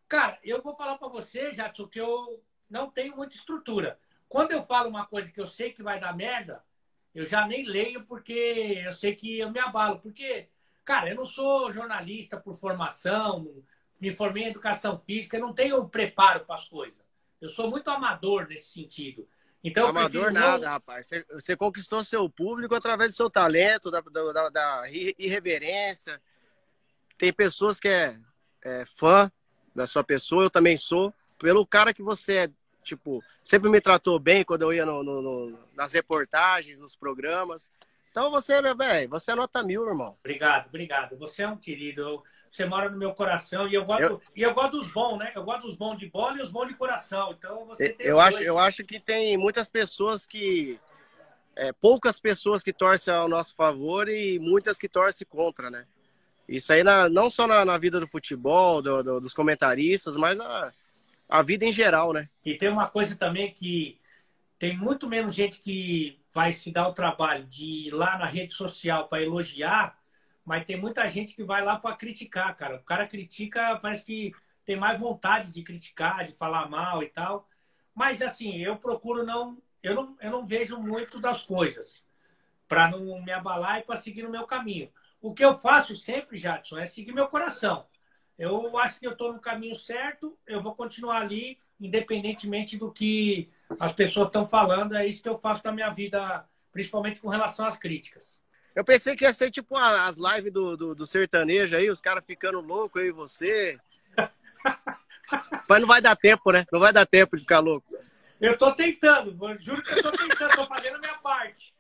Cara, 0.08 0.40
eu 0.44 0.62
vou 0.62 0.76
falar 0.76 0.98
para 0.98 1.08
você, 1.08 1.52
Jadson, 1.52 1.88
que 1.88 2.00
eu 2.00 2.44
não 2.70 2.90
tenho 2.90 3.16
muita 3.16 3.36
estrutura. 3.36 4.00
Quando 4.30 4.52
eu 4.52 4.64
falo 4.64 4.90
uma 4.90 5.06
coisa 5.06 5.32
que 5.32 5.40
eu 5.40 5.48
sei 5.48 5.72
que 5.72 5.84
vai 5.84 6.00
dar 6.00 6.16
merda, 6.16 6.64
eu 7.14 7.26
já 7.26 7.48
nem 7.48 7.66
leio 7.66 8.04
porque 8.06 8.82
eu 8.86 8.94
sei 8.94 9.16
que 9.16 9.40
eu 9.40 9.52
me 9.52 9.60
abalo. 9.60 10.00
Porque, 10.00 10.50
cara, 10.84 11.10
eu 11.10 11.16
não 11.16 11.26
sou 11.26 11.72
jornalista 11.72 12.38
por 12.38 12.56
formação, 12.56 13.64
me 14.00 14.14
formei 14.14 14.44
em 14.44 14.48
educação 14.48 15.00
física, 15.00 15.38
eu 15.38 15.42
não 15.42 15.54
tenho 15.54 15.88
preparo 15.88 16.42
para 16.46 16.56
as 16.56 16.68
coisas. 16.68 17.04
Eu 17.40 17.50
sou 17.50 17.70
muito 17.70 17.90
amador 17.90 18.48
nesse 18.48 18.72
sentido. 18.72 19.28
Então, 19.68 19.88
Amador 19.88 20.32
nada, 20.32 20.70
rapaz. 20.70 21.08
Você, 21.08 21.26
você, 21.28 21.56
conquistou 21.56 22.04
seu 22.04 22.30
público 22.30 22.76
através 22.76 23.14
do 23.14 23.16
seu 23.16 23.32
talento, 23.32 23.90
da, 23.90 24.00
da, 24.00 24.50
da 24.50 24.84
irreverência. 24.92 26.22
Tem 27.18 27.34
pessoas 27.34 27.80
que 27.80 27.88
é, 27.88 28.16
é, 28.64 28.86
fã 28.86 29.32
da 29.74 29.88
sua 29.88 30.04
pessoa, 30.04 30.44
eu 30.44 30.52
também 30.52 30.78
sou. 30.78 31.12
Pelo 31.40 31.66
cara 31.66 31.96
que 31.96 32.04
você 32.04 32.34
é, 32.36 32.50
tipo, 32.84 33.24
sempre 33.42 33.68
me 33.68 33.82
tratou 33.82 34.20
bem 34.20 34.44
quando 34.44 34.62
eu 34.62 34.72
ia 34.72 34.86
no, 34.86 35.04
no, 35.04 35.20
no, 35.20 35.60
nas 35.74 35.94
reportagens, 35.94 36.80
nos 36.80 36.96
programas. 36.96 37.72
Então 38.12 38.30
você, 38.30 38.62
né, 38.62 38.76
velho, 38.76 39.10
você 39.10 39.32
é 39.32 39.36
nota 39.36 39.64
mil, 39.64 39.88
irmão. 39.88 40.16
Obrigado, 40.20 40.68
obrigado. 40.68 41.18
Você 41.18 41.42
é 41.42 41.48
um 41.48 41.58
querido. 41.58 42.24
Você 42.56 42.66
mora 42.66 42.90
no 42.90 42.98
meu 42.98 43.14
coração 43.14 43.68
e 43.68 43.74
eu 43.74 43.84
gosto, 43.84 44.02
eu... 44.02 44.22
e 44.34 44.42
eu 44.42 44.54
gosto 44.54 44.78
dos 44.78 44.90
bons, 44.90 45.18
né? 45.18 45.30
Eu 45.36 45.44
gosto 45.44 45.64
dos 45.64 45.76
bons 45.76 45.98
de 45.98 46.10
bola 46.10 46.38
e 46.38 46.42
os 46.42 46.50
bons 46.50 46.70
de 46.70 46.74
coração. 46.76 47.36
Então 47.38 47.66
você 47.66 47.90
tem 47.90 48.08
eu 48.08 48.18
acho, 48.18 48.42
eu 48.42 48.58
acho 48.58 48.82
que 48.86 48.98
tem 48.98 49.36
muitas 49.36 49.68
pessoas 49.68 50.26
que 50.26 50.80
é, 51.54 51.74
poucas 51.74 52.18
pessoas 52.18 52.64
que 52.64 52.72
torcem 52.72 53.14
ao 53.14 53.28
nosso 53.28 53.54
favor 53.56 54.08
e 54.08 54.40
muitas 54.40 54.78
que 54.78 54.88
torcem 54.88 55.28
contra, 55.30 55.70
né? 55.70 55.86
Isso 56.48 56.72
aí 56.72 56.82
na, 56.82 57.10
não 57.10 57.30
só 57.30 57.46
na, 57.46 57.66
na, 57.66 57.78
vida 57.78 58.00
do 58.00 58.08
futebol, 58.08 58.82
do, 58.82 59.04
do, 59.04 59.20
dos 59.20 59.34
comentaristas, 59.34 60.16
mas 60.16 60.38
na 60.38 60.72
a 61.28 61.42
vida 61.42 61.66
em 61.66 61.74
geral, 61.74 62.14
né? 62.14 62.30
E 62.46 62.56
tem 62.56 62.70
uma 62.70 62.88
coisa 62.88 63.18
também 63.18 63.52
que 63.52 64.00
tem 64.58 64.78
muito 64.78 65.10
menos 65.10 65.36
gente 65.36 65.60
que 65.60 66.22
vai 66.34 66.54
se 66.54 66.72
dar 66.72 66.88
o 66.88 66.94
trabalho 66.94 67.44
de 67.48 67.88
ir 67.88 67.92
lá 67.92 68.18
na 68.18 68.28
rede 68.28 68.54
social 68.54 69.10
para 69.10 69.24
elogiar 69.24 70.00
mas 70.46 70.64
tem 70.64 70.80
muita 70.80 71.10
gente 71.10 71.36
que 71.36 71.44
vai 71.44 71.64
lá 71.64 71.78
para 71.80 71.96
criticar, 71.96 72.56
cara. 72.56 72.76
O 72.78 72.84
cara 72.84 73.08
critica, 73.08 73.78
parece 73.78 74.06
que 74.06 74.32
tem 74.64 74.76
mais 74.76 75.00
vontade 75.00 75.52
de 75.52 75.64
criticar, 75.64 76.26
de 76.26 76.34
falar 76.34 76.70
mal 76.70 77.02
e 77.02 77.10
tal. 77.10 77.50
Mas 77.94 78.22
assim, 78.22 78.58
eu 78.58 78.78
procuro 78.78 79.26
não, 79.26 79.58
eu 79.82 79.96
não, 79.96 80.16
eu 80.22 80.32
não 80.32 80.46
vejo 80.46 80.78
muito 80.80 81.20
das 81.20 81.44
coisas 81.44 82.04
para 82.68 82.90
não 82.90 83.22
me 83.22 83.32
abalar 83.32 83.80
e 83.80 83.84
para 83.84 83.98
seguir 83.98 84.24
no 84.24 84.30
meu 84.30 84.46
caminho. 84.46 84.92
O 85.22 85.34
que 85.34 85.44
eu 85.44 85.58
faço 85.58 85.96
sempre, 85.96 86.38
Jadson, 86.38 86.78
é 86.78 86.86
seguir 86.86 87.12
meu 87.12 87.28
coração. 87.28 87.86
Eu 88.38 88.78
acho 88.78 89.00
que 89.00 89.08
eu 89.08 89.14
estou 89.14 89.32
no 89.34 89.40
caminho 89.40 89.76
certo, 89.76 90.38
eu 90.46 90.62
vou 90.62 90.76
continuar 90.76 91.22
ali, 91.22 91.58
independentemente 91.80 92.78
do 92.78 92.92
que 92.92 93.50
as 93.80 93.94
pessoas 93.94 94.28
estão 94.28 94.48
falando. 94.48 94.96
É 94.96 95.08
isso 95.08 95.24
que 95.24 95.30
eu 95.30 95.38
faço 95.38 95.64
da 95.64 95.72
minha 95.72 95.90
vida, 95.90 96.46
principalmente 96.72 97.22
com 97.22 97.30
relação 97.30 97.66
às 97.66 97.78
críticas. 97.78 98.42
Eu 98.76 98.84
pensei 98.84 99.16
que 99.16 99.24
ia 99.24 99.34
ser 99.34 99.50
tipo 99.50 99.78
as 99.78 100.18
lives 100.18 100.52
do, 100.52 100.76
do, 100.76 100.94
do 100.94 101.06
sertanejo 101.06 101.78
aí, 101.78 101.90
os 101.90 102.02
caras 102.02 102.26
ficando 102.26 102.60
loucos 102.60 103.02
aí, 103.02 103.10
você. 103.10 103.80
Mas 105.70 105.80
não 105.80 105.88
vai 105.88 106.02
dar 106.02 106.16
tempo, 106.16 106.52
né? 106.52 106.66
Não 106.72 106.80
vai 106.80 106.92
dar 106.92 107.06
tempo 107.06 107.38
de 107.38 107.44
ficar 107.44 107.60
louco. 107.60 107.96
Eu 108.40 108.58
tô 108.58 108.74
tentando, 108.74 109.32
juro 109.60 109.82
que 109.82 109.94
eu 109.94 110.04
tô 110.04 110.12
tentando, 110.12 110.56
tô 110.56 110.66
fazendo 110.68 110.98
a 110.98 111.00
minha 111.00 111.18
parte. 111.20 111.74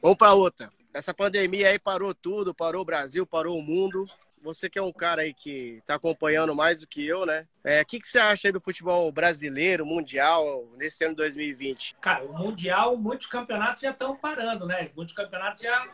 Vamos 0.00 0.16
para 0.16 0.34
outra. 0.34 0.70
Essa 0.94 1.12
pandemia 1.12 1.68
aí 1.68 1.78
parou 1.78 2.14
tudo, 2.14 2.54
parou 2.54 2.82
o 2.82 2.84
Brasil, 2.84 3.26
parou 3.26 3.58
o 3.58 3.62
mundo. 3.62 4.06
Você 4.42 4.70
que 4.70 4.78
é 4.78 4.82
um 4.82 4.92
cara 4.92 5.22
aí 5.22 5.34
que 5.34 5.78
está 5.78 5.96
acompanhando 5.96 6.54
mais 6.54 6.80
do 6.80 6.86
que 6.86 7.04
eu, 7.04 7.26
né? 7.26 7.46
É, 7.64 7.82
o 7.82 7.86
que, 7.86 8.00
que 8.00 8.06
você 8.06 8.18
acha 8.18 8.48
aí 8.48 8.52
do 8.52 8.60
futebol 8.60 9.10
brasileiro, 9.10 9.84
mundial, 9.84 10.68
nesse 10.76 11.04
ano 11.04 11.16
2020? 11.16 11.96
Cara, 12.00 12.24
o 12.24 12.32
mundial, 12.32 12.96
muitos 12.96 13.26
campeonatos 13.26 13.82
já 13.82 13.90
estão 13.90 14.16
parando, 14.16 14.66
né? 14.66 14.90
Muitos 14.94 15.14
campeonatos 15.14 15.62
já, 15.62 15.88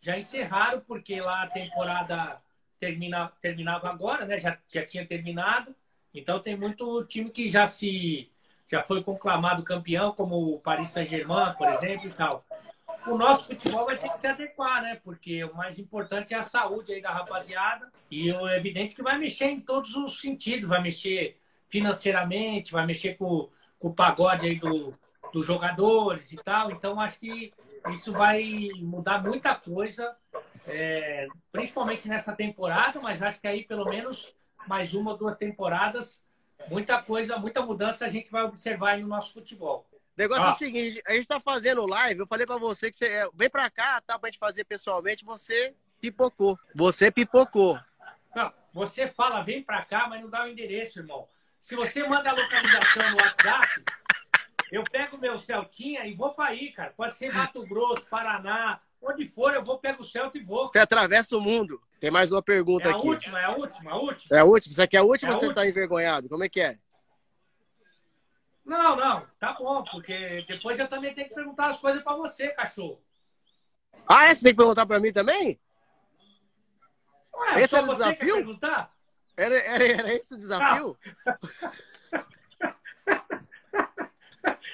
já 0.00 0.18
encerraram, 0.18 0.80
porque 0.80 1.20
lá 1.20 1.42
a 1.42 1.48
temporada 1.48 2.40
termina, 2.78 3.30
terminava 3.40 3.90
agora, 3.90 4.24
né? 4.24 4.38
Já, 4.38 4.58
já 4.68 4.84
tinha 4.84 5.06
terminado. 5.06 5.74
Então 6.14 6.40
tem 6.40 6.56
muito 6.56 7.04
time 7.04 7.30
que 7.30 7.48
já 7.48 7.66
se 7.66 8.30
já 8.70 8.82
foi 8.84 9.02
conclamado 9.02 9.64
campeão, 9.64 10.12
como 10.12 10.54
o 10.54 10.60
Paris 10.60 10.90
Saint-Germain, 10.90 11.54
por 11.54 11.68
exemplo, 11.72 12.06
e 12.06 12.12
tal. 12.12 12.44
O 13.06 13.16
nosso 13.16 13.46
futebol 13.46 13.86
vai 13.86 13.96
ter 13.96 14.08
que 14.10 14.18
se 14.18 14.26
adequar, 14.26 14.82
né? 14.82 15.00
Porque 15.02 15.44
o 15.44 15.54
mais 15.54 15.78
importante 15.78 16.34
é 16.34 16.38
a 16.38 16.42
saúde 16.42 16.92
aí 16.92 17.00
da 17.00 17.10
rapaziada. 17.10 17.90
E 18.10 18.30
é 18.30 18.56
evidente 18.56 18.94
que 18.94 19.02
vai 19.02 19.18
mexer 19.18 19.46
em 19.46 19.60
todos 19.60 19.94
os 19.96 20.20
sentidos. 20.20 20.68
Vai 20.68 20.82
mexer 20.82 21.38
financeiramente, 21.68 22.72
vai 22.72 22.84
mexer 22.84 23.14
com, 23.14 23.48
com 23.78 23.88
o 23.88 23.94
pagode 23.94 24.46
aí 24.46 24.56
do, 24.56 24.92
dos 25.32 25.46
jogadores 25.46 26.32
e 26.32 26.36
tal. 26.36 26.70
Então, 26.70 27.00
acho 27.00 27.18
que 27.18 27.52
isso 27.88 28.12
vai 28.12 28.68
mudar 28.76 29.22
muita 29.22 29.54
coisa, 29.54 30.14
é, 30.66 31.26
principalmente 31.50 32.08
nessa 32.08 32.32
temporada, 32.32 33.00
mas 33.00 33.22
acho 33.22 33.40
que 33.40 33.48
aí 33.48 33.64
pelo 33.64 33.84
menos 33.86 34.34
mais 34.68 34.92
uma 34.92 35.12
ou 35.12 35.16
duas 35.16 35.36
temporadas, 35.36 36.20
muita 36.68 37.00
coisa, 37.02 37.38
muita 37.38 37.62
mudança 37.62 38.04
a 38.04 38.08
gente 38.08 38.30
vai 38.30 38.42
observar 38.44 38.90
aí 38.90 39.02
no 39.02 39.08
nosso 39.08 39.32
futebol. 39.32 39.86
O 40.20 40.22
negócio 40.22 40.44
ah. 40.44 40.48
é 40.48 40.52
o 40.52 40.54
seguinte, 40.54 41.02
a 41.06 41.12
gente 41.14 41.26
tá 41.26 41.40
fazendo 41.40 41.86
live, 41.86 42.20
eu 42.20 42.26
falei 42.26 42.44
para 42.44 42.58
você 42.58 42.90
que 42.90 42.96
você 42.98 43.06
é, 43.06 43.28
vem 43.32 43.48
para 43.48 43.70
cá, 43.70 44.02
tá 44.02 44.18
pra 44.18 44.28
gente 44.28 44.38
fazer 44.38 44.64
pessoalmente, 44.64 45.24
você 45.24 45.74
pipocou. 45.98 46.58
Você 46.74 47.10
pipocou. 47.10 47.80
Não, 48.36 48.52
você 48.70 49.08
fala, 49.08 49.40
vem 49.40 49.62
para 49.62 49.82
cá, 49.82 50.08
mas 50.10 50.20
não 50.20 50.28
dá 50.28 50.44
o 50.44 50.48
endereço, 50.48 50.98
irmão. 50.98 51.26
Se 51.62 51.74
você 51.74 52.06
manda 52.06 52.28
a 52.28 52.34
localização 52.34 53.10
no 53.12 53.16
WhatsApp, 53.16 53.82
eu 54.70 54.84
pego 54.84 55.16
meu 55.16 55.38
Celtinha 55.38 56.06
e 56.06 56.12
vou 56.12 56.34
para 56.34 56.50
aí, 56.50 56.70
cara. 56.72 56.92
Pode 56.94 57.16
ser 57.16 57.32
Mato 57.32 57.66
Grosso, 57.66 58.06
Paraná, 58.10 58.78
onde 59.00 59.24
for, 59.24 59.54
eu 59.54 59.64
vou, 59.64 59.78
pego 59.78 60.02
o 60.02 60.04
Celta 60.04 60.36
e 60.36 60.42
vou. 60.42 60.66
Você 60.66 60.78
atravessa 60.78 61.34
o 61.34 61.40
mundo. 61.40 61.80
Tem 61.98 62.10
mais 62.10 62.30
uma 62.30 62.42
pergunta 62.42 62.88
é 62.88 62.92
aqui. 62.92 63.06
É 63.06 63.08
a 63.08 63.12
última, 63.12 63.40
é 63.40 63.44
a 63.46 63.52
última, 63.52 63.90
a 63.90 63.96
última. 63.96 64.36
É 64.36 64.40
a 64.40 64.44
última? 64.44 64.74
Você 64.74 64.86
quer 64.86 64.98
a 64.98 65.02
última 65.02 65.32
é 65.32 65.34
ou 65.34 65.40
você 65.40 65.46
está 65.46 65.66
envergonhado? 65.66 66.28
Como 66.28 66.44
é 66.44 66.48
que 66.50 66.60
é? 66.60 66.78
Não, 68.70 68.94
não, 68.94 69.26
tá 69.40 69.52
bom, 69.54 69.82
porque 69.82 70.44
depois 70.46 70.78
eu 70.78 70.86
também 70.86 71.12
tenho 71.12 71.28
que 71.28 71.34
perguntar 71.34 71.70
as 71.70 71.80
coisas 71.80 72.04
para 72.04 72.14
você, 72.14 72.50
cachorro. 72.50 73.02
Ah, 74.06 74.28
é? 74.28 74.34
Você 74.34 74.44
tem 74.44 74.52
que 74.52 74.58
perguntar 74.58 74.86
para 74.86 75.00
mim 75.00 75.12
também? 75.12 75.58
Ué, 77.34 77.62
esse 77.62 77.74
era 77.74 77.84
o 77.84 77.88
desafio? 77.88 78.60
Era, 79.36 79.58
era, 79.58 79.84
era 79.84 80.14
esse 80.14 80.34
o 80.34 80.38
desafio? 80.38 80.96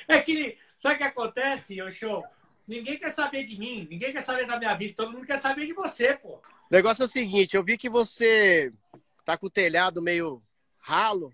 É 0.08 0.20
que, 0.20 0.56
sabe 0.78 0.94
o 0.94 0.98
que 0.98 1.04
acontece, 1.04 1.90
show? 1.90 2.24
Ninguém 2.68 2.98
quer 2.98 3.10
saber 3.10 3.42
de 3.42 3.58
mim, 3.58 3.88
ninguém 3.90 4.12
quer 4.12 4.20
saber 4.20 4.46
da 4.46 4.56
minha 4.56 4.74
vida, 4.74 4.94
todo 4.94 5.10
mundo 5.10 5.26
quer 5.26 5.38
saber 5.38 5.66
de 5.66 5.72
você, 5.72 6.14
pô. 6.14 6.34
O 6.34 6.42
negócio 6.70 7.02
é 7.02 7.06
o 7.06 7.08
seguinte, 7.08 7.56
eu 7.56 7.64
vi 7.64 7.76
que 7.76 7.88
você 7.88 8.72
tá 9.24 9.36
com 9.36 9.46
o 9.46 9.50
telhado 9.50 10.00
meio 10.00 10.40
ralo. 10.78 11.32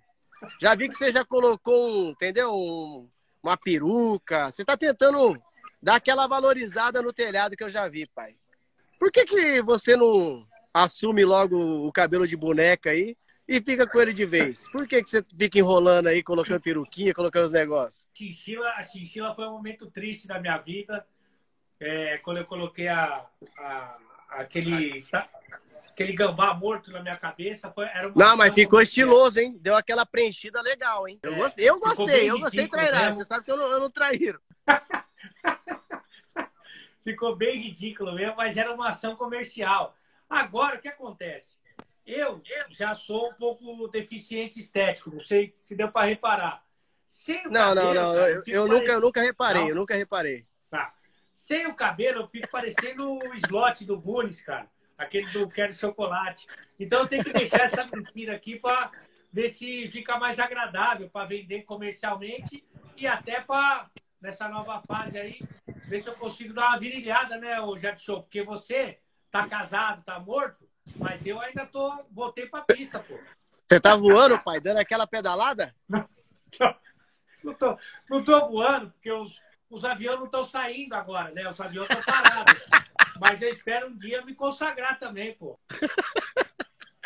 Já 0.61 0.75
vi 0.75 0.89
que 0.89 0.95
você 0.95 1.11
já 1.11 1.25
colocou 1.25 2.11
entendeu? 2.11 2.53
Um, 2.53 3.09
uma 3.43 3.57
peruca. 3.57 4.51
Você 4.51 4.65
tá 4.65 4.77
tentando 4.77 5.41
dar 5.83 5.97
aquela 5.97 6.27
valorizada 6.27 7.03
no 7.03 7.13
telhado 7.13 7.57
que 7.57 7.65
eu 7.65 7.71
já 7.71 7.89
vi, 7.89 8.07
pai. 8.07 8.37
Por 8.99 9.11
que, 9.11 9.25
que 9.25 9.61
você 9.63 9.97
não 9.97 10.47
assume 10.73 11.25
logo 11.25 11.87
o 11.87 11.93
cabelo 11.93 12.27
de 12.27 12.37
boneca 12.37 12.91
aí 12.91 13.17
e 13.47 13.61
fica 13.61 13.87
com 13.87 14.01
ele 14.01 14.13
de 14.13 14.25
vez. 14.25 14.71
Por 14.71 14.87
que, 14.87 15.03
que 15.03 15.11
você 15.11 15.25
fica 15.39 15.59
enrolando 15.59 16.07
aí, 16.07 16.23
colocando 16.23 16.63
peruquinha, 16.63 17.13
colocando 17.13 17.45
os 17.45 17.53
negócios? 17.53 18.09
Chinchila, 18.15 18.69
a 18.77 18.83
chinchila 18.83 19.35
foi 19.35 19.47
um 19.47 19.53
momento 19.53 19.91
triste 19.91 20.27
da 20.27 20.41
minha 20.41 20.57
vida. 20.59 21.05
É, 21.79 22.19
quando 22.19 22.39
eu 22.39 22.47
coloquei 22.47 22.89
a, 22.89 23.27
a, 23.59 23.99
aquele, 24.31 25.05
aquele 25.93 26.13
gambá 26.13 26.53
morto 26.55 26.91
na 26.91 27.01
minha 27.01 27.17
cabeça. 27.17 27.71
Foi, 27.71 27.85
era 27.85 28.11
Não, 28.15 28.37
mas 28.37 28.55
ficou 28.55 28.81
estiloso, 28.81 29.39
hein? 29.39 29.57
Deu 29.61 29.77
aquela 29.77 30.05
preenchida 30.05 30.61
legal, 30.61 31.07
hein? 31.07 31.19
Eu 31.23 31.35
é, 31.35 31.37
gostei, 31.37 31.69
eu 31.71 31.79
gostei, 31.79 32.31
eu 32.31 32.39
gostei 32.39 32.65
de 32.65 32.71
treinar. 32.71 33.15
Você 33.15 33.25
sabe 33.25 33.45
que 33.45 33.51
eu 33.51 33.57
não, 33.57 33.67
eu 33.67 33.81
não 33.81 33.91
traíro. 33.91 34.41
ficou 37.05 37.37
bem 37.37 37.61
ridículo 37.61 38.15
mesmo, 38.15 38.35
mas 38.37 38.57
era 38.57 38.73
uma 38.73 38.89
ação 38.89 39.15
comercial. 39.15 39.97
Agora, 40.29 40.77
o 40.77 40.81
que 40.81 40.89
acontece? 40.89 41.61
Eu 42.07 42.43
já 42.71 42.95
sou 42.95 43.29
um 43.29 43.35
pouco 43.35 43.87
deficiente 43.89 44.59
estético, 44.59 45.11
não 45.11 45.21
sei 45.21 45.55
se 45.61 45.75
deu 45.77 45.91
para 45.91 46.07
reparar. 46.07 46.65
Sem 47.07 47.45
não, 47.45 47.75
cabelo, 47.75 47.75
não, 47.75 47.95
não, 47.95 48.15
cara, 48.15 48.31
eu, 48.31 48.43
eu 48.47 48.67
nunca, 48.67 48.93
eu 48.93 49.01
nunca 49.01 49.21
reparei, 49.21 49.63
não. 49.63 49.69
eu 49.69 49.75
nunca 49.75 49.95
reparei. 49.95 50.47
Tá. 50.71 50.95
Sem 51.35 51.67
o 51.67 51.75
cabelo, 51.75 52.21
eu 52.21 52.29
fico 52.29 52.49
parecendo 52.51 53.19
o 53.19 53.35
slot 53.35 53.85
do 53.85 53.97
Bunis, 53.97 54.41
cara. 54.41 54.67
Aquele 55.03 55.27
do 55.31 55.49
Quero 55.49 55.73
Chocolate. 55.73 56.47
Então 56.79 57.01
eu 57.01 57.09
tenho 57.09 57.25
que 57.25 57.33
deixar 57.33 57.63
essa 57.63 57.85
mentira 57.85 58.35
aqui 58.35 58.59
para 58.59 58.91
ver 59.33 59.49
se 59.49 59.89
fica 59.89 60.19
mais 60.19 60.39
agradável 60.39 61.09
para 61.09 61.27
vender 61.27 61.63
comercialmente 61.63 62.65
e 62.97 63.07
até 63.07 63.41
para, 63.41 63.91
nessa 64.21 64.49
nova 64.49 64.83
fase 64.87 65.19
aí, 65.19 65.39
ver 65.87 66.01
se 66.01 66.09
eu 66.09 66.15
consigo 66.15 66.53
dar 66.53 66.69
uma 66.69 66.79
virilhada, 66.79 67.37
né, 67.39 67.61
o 67.61 67.77
Jefferson? 67.77 68.21
Porque 68.21 68.43
você 68.43 68.99
tá 69.31 69.49
casado, 69.49 70.05
tá 70.05 70.21
morto, 70.21 70.69
mas 70.97 71.25
eu 71.27 71.41
ainda 71.41 71.67
tô, 71.67 72.05
voltei 72.11 72.47
pra 72.47 72.63
pista, 72.63 73.01
pô. 73.01 73.19
Você 73.67 73.81
tá 73.81 73.97
voando, 73.97 74.39
pai? 74.43 74.61
Dando 74.61 74.79
aquela 74.79 75.07
pedalada? 75.07 75.75
Não, 75.89 76.07
não, 77.43 77.55
tô, 77.55 77.79
não 78.11 78.23
tô 78.23 78.49
voando, 78.49 78.91
porque 78.91 79.11
os, 79.11 79.41
os 79.71 79.85
aviões 79.85 80.19
não 80.19 80.27
estão 80.27 80.45
saindo 80.45 80.95
agora, 80.95 81.31
né? 81.31 81.49
Os 81.49 81.59
aviões 81.59 81.89
estão 81.89 82.05
parados. 82.05 82.63
Mas 83.21 83.43
eu 83.43 83.49
espero 83.49 83.89
um 83.89 83.97
dia 83.97 84.25
me 84.25 84.35
consagrar 84.35 84.99
também, 84.99 85.35
pô. 85.35 85.59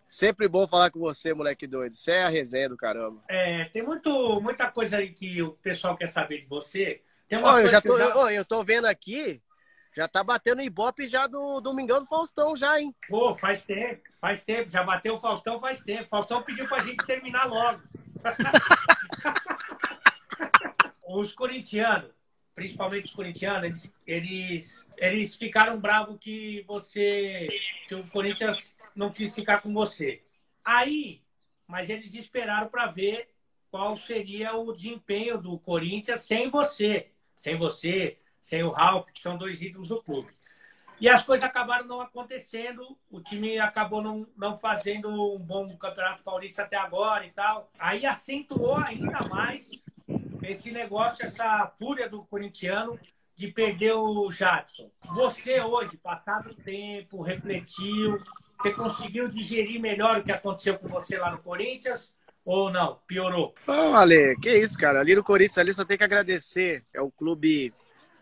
Sempre 0.09 0.49
bom 0.49 0.67
falar 0.67 0.91
com 0.91 0.99
você, 0.99 1.35
moleque 1.35 1.67
doido. 1.67 1.93
Você 1.93 2.13
é 2.13 2.25
a 2.25 2.29
resenha 2.29 2.69
do 2.69 2.77
caramba. 2.77 3.23
É, 3.29 3.67
tem 3.67 3.83
muito, 3.83 4.41
muita 4.41 4.71
coisa 4.71 4.99
aí 4.99 5.13
que 5.13 5.43
o 5.43 5.53
pessoal 5.53 5.97
quer 5.97 6.09
saber 6.09 6.41
de 6.41 6.47
você. 6.47 7.03
Tem 7.29 7.39
uma 7.39 7.55
oh, 7.55 7.59
eu 7.59 7.69
já 7.69 7.83
tô, 7.83 7.99
já... 7.99 8.17
Oh, 8.17 8.31
eu 8.31 8.45
tô 8.45 8.65
vendo 8.65 8.87
aqui 8.87 9.43
já 9.97 10.07
tá 10.07 10.23
batendo 10.23 10.61
Ibope 10.61 11.07
já 11.07 11.27
do 11.27 11.59
Domingão 11.59 12.01
do 12.01 12.07
Faustão, 12.07 12.55
já, 12.55 12.79
hein? 12.79 12.95
Pô, 13.09 13.35
faz 13.35 13.65
tempo, 13.65 14.03
faz 14.21 14.45
tempo. 14.45 14.69
Já 14.69 14.85
bateu 14.85 15.15
o 15.15 15.19
Faustão 15.19 15.59
faz 15.59 15.81
tempo. 15.81 16.11
Faustão 16.11 16.43
pediu 16.43 16.69
pra 16.69 16.83
gente 16.83 17.03
terminar 17.07 17.47
logo. 17.47 17.81
os 21.09 21.33
corintianos, 21.33 22.13
principalmente 22.57 23.05
os 23.05 23.15
corintianos, 23.15 23.63
eles, 23.63 23.93
eles, 24.07 24.87
eles 24.97 25.37
ficaram 25.37 25.79
bravos 25.79 26.19
que 26.19 26.65
você. 26.67 27.47
que 27.87 27.95
o 27.95 28.05
Corinthians 28.09 28.75
não 28.97 29.13
quis 29.13 29.35
ficar 29.35 29.61
com 29.61 29.73
você. 29.75 30.23
Aí, 30.65 31.21
mas 31.69 31.91
eles 31.91 32.15
esperaram 32.15 32.69
para 32.69 32.87
ver 32.87 33.29
qual 33.71 33.95
seria 33.95 34.57
o 34.57 34.73
desempenho 34.73 35.37
do 35.37 35.59
Corinthians 35.59 36.23
sem 36.23 36.51
você. 36.51 37.11
Sem 37.37 37.59
você, 37.59 38.17
sem 38.41 38.63
o 38.63 38.71
Ralf, 38.71 39.07
que 39.13 39.21
são 39.21 39.37
dois 39.37 39.61
ídolos 39.61 39.89
do 39.89 40.03
clube. 40.03 40.33
E 40.99 41.11
as 41.11 41.23
coisas 41.23 41.47
acabaram 41.47 41.85
não 41.87 42.01
acontecendo, 42.01 42.97
o 43.11 43.21
time 43.21 43.59
acabou 43.59 44.01
não, 44.01 44.27
não 44.35 44.57
fazendo 44.57 45.11
um 45.11 45.39
bom 45.39 45.77
campeonato 45.77 46.23
paulista 46.23 46.63
até 46.63 46.79
agora 46.79 47.27
e 47.27 47.31
tal. 47.33 47.71
Aí 47.79 48.07
acentuou 48.07 48.77
ainda 48.77 49.21
mais 49.29 49.85
esse 50.51 50.71
negócio, 50.71 51.25
essa 51.25 51.67
fúria 51.79 52.09
do 52.09 52.25
corintiano 52.27 52.99
de 53.35 53.49
perder 53.49 53.93
o 53.93 54.31
Jadson. 54.31 54.91
Você 55.13 55.61
hoje, 55.61 55.97
passado 55.99 56.51
o 56.51 56.55
tempo, 56.55 57.21
refletiu, 57.21 58.19
você 58.59 58.73
conseguiu 58.73 59.29
digerir 59.29 59.81
melhor 59.81 60.19
o 60.19 60.25
que 60.25 60.33
aconteceu 60.33 60.79
com 60.79 60.89
você 60.89 61.19
lá 61.19 61.31
no 61.31 61.39
Corinthians? 61.39 62.13
Ou 62.45 62.71
não? 62.71 63.01
Piorou? 63.07 63.55
Oh, 63.67 63.73
Ale, 63.73 64.37
que 64.41 64.51
isso, 64.57 64.79
cara. 64.79 65.01
Ali 65.01 65.15
no 65.15 65.23
Corinthians 65.23 65.59
ali 65.59 65.75
só 65.75 65.85
tem 65.85 65.99
que 65.99 66.05
agradecer. 66.05 66.85
É 66.95 67.01
o 67.01 67.11
clube 67.11 67.75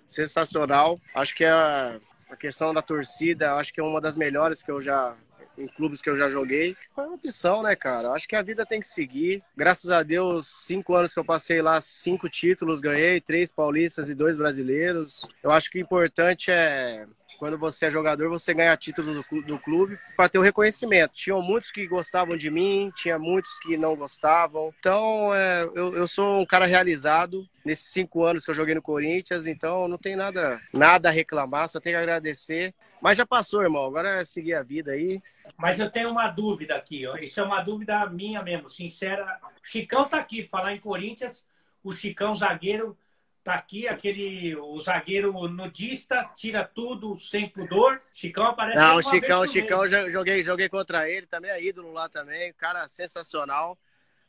sensacional. 0.07 0.99
Acho 1.14 1.35
que 1.35 1.45
a, 1.45 2.00
a 2.28 2.37
questão 2.37 2.73
da 2.73 2.83
torcida, 2.83 3.54
acho 3.54 3.73
que 3.73 3.81
é 3.81 3.85
uma 3.85 4.00
das 4.00 4.16
melhores 4.16 4.62
que 4.62 4.71
eu 4.71 4.81
já 4.81 5.14
em 5.59 5.67
clubes 5.67 6.01
que 6.03 6.11
eu 6.11 6.17
já 6.17 6.29
joguei. 6.31 6.77
Foi 6.95 7.05
uma 7.05 7.15
opção, 7.15 7.63
né, 7.63 7.75
cara? 7.77 8.11
Acho 8.11 8.29
que 8.29 8.37
a 8.37 8.43
vida 8.43 8.67
tem 8.67 8.81
que 8.81 8.87
seguir. 8.87 9.43
Graças 9.57 9.91
a 9.91 10.03
Deus, 10.03 10.47
cinco 10.67 10.95
anos 10.95 11.13
que 11.13 11.19
eu 11.19 11.25
passei 11.25 11.63
lá, 11.63 11.81
cinco 11.81 12.29
títulos 12.29 12.81
ganhei, 12.81 13.21
três 13.21 13.53
paulistas 13.53 14.09
e 14.09 14.15
dois 14.15 14.37
brasileiros. 14.37 15.29
Eu 15.43 15.51
acho 15.51 15.71
que 15.71 15.79
o 15.79 15.81
importante 15.81 16.51
é 16.51 17.07
quando 17.39 17.59
você 17.59 17.87
é 17.87 17.91
jogador, 17.91 18.29
você 18.29 18.55
ganha 18.55 18.77
título 18.77 19.23
do, 19.47 19.59
clube 19.59 19.99
para 20.17 20.29
ter 20.29 20.39
o 20.39 20.43
reconhecimento. 20.43 21.15
Tinham 21.15 21.43
muitos 21.43 21.71
que 21.71 21.87
gostavam 21.87 22.37
de 22.37 22.51
mim, 22.51 22.93
tinha 22.97 23.19
muitos 23.19 23.59
que 23.59 23.77
não 23.77 23.97
gostavam. 23.97 24.73
Então, 24.79 25.35
é, 25.35 25.65
eu, 25.75 25.95
eu 25.95 26.09
sou 26.09 26.41
um 26.41 26.47
cara 26.47 26.67
realizado 26.67 27.47
nesses 27.65 27.89
cinco 27.89 28.25
anos 28.25 28.45
que 28.45 28.51
eu 28.51 28.55
joguei 28.55 28.75
no 28.75 28.83
Corinthians, 28.83 29.47
então 29.47 29.89
não 29.89 29.99
tem 29.99 30.17
nada, 30.17 30.61
nada 30.73 31.09
a 31.09 31.13
reclamar, 31.13 31.69
só 31.69 31.81
tenho 31.81 31.97
que 31.97 32.03
agradecer. 32.03 32.75
Mas 33.01 33.19
já 33.19 33.27
passou, 33.27 33.63
irmão. 33.63 33.85
Agora 33.85 34.21
é 34.21 34.25
seguir 34.25 34.55
a 34.55 34.63
vida 34.63 34.93
aí. 34.93 35.21
Mas 35.57 35.79
eu 35.79 35.91
tenho 35.91 36.11
uma 36.11 36.29
dúvida 36.29 36.75
aqui, 36.75 37.07
ó. 37.07 37.17
Isso 37.17 37.41
é 37.41 37.43
uma 37.43 37.61
dúvida 37.61 38.07
minha 38.07 38.43
mesmo, 38.43 38.69
sincera. 38.69 39.41
O 39.63 39.67
Chicão 39.67 40.09
tá 40.09 40.19
aqui, 40.19 40.47
falar 40.47 40.75
em 40.75 40.81
Corinthians, 40.81 41.47
o 41.83 41.93
Chicão 41.93 42.35
zagueiro 42.35 42.97
Tá 43.45 43.57
aqui 43.57 43.87
aquele 43.87 44.57
o 44.57 44.81
zagueiro 44.81 45.31
nudista, 45.49 46.25
tira 46.35 46.65
tudo 46.65 47.21
sem 47.21 47.47
pudor. 47.47 48.01
Chicão 48.11 48.47
aparece 48.47 48.79
Não, 48.79 48.97
o 48.97 49.03
Chicão, 49.03 49.43
o 49.43 49.47
Chicão 49.47 49.87
joguei, 49.87 50.43
joguei 50.43 50.67
contra 50.67 51.11
ele, 51.11 51.27
também 51.27 51.51
é 51.51 51.63
ídolo 51.63 51.93
lá 51.93 52.09
também, 52.09 52.55
cara 52.55 52.89
sensacional. 52.89 53.79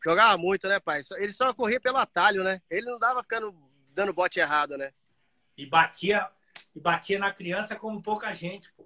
Jogava 0.04 0.38
muito, 0.38 0.68
né, 0.68 0.82
pai? 0.82 1.00
Ele 1.16 1.32
só 1.32 1.54
corria 1.54 1.80
pelo 1.80 1.96
atalho, 1.96 2.44
né? 2.44 2.62
Ele 2.70 2.88
não 2.88 3.00
dava 3.00 3.24
ficando 3.24 3.56
dando 3.94 4.12
bote 4.12 4.42
errado, 4.42 4.78
né? 4.78 4.92
E 5.58 5.66
batia 5.66 6.28
e 6.76 6.80
batia 6.82 7.18
na 7.18 7.32
criança 7.32 7.74
como 7.74 8.04
pouca 8.04 8.34
gente, 8.34 8.70
pô. 8.74 8.86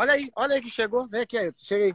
Olha 0.00 0.14
aí, 0.14 0.32
olha 0.34 0.54
aí 0.54 0.62
que 0.62 0.70
chegou. 0.70 1.06
Vem 1.06 1.20
aqui, 1.20 1.36
Ailton. 1.36 1.60
Chega 1.62 1.84
aí. 1.84 1.94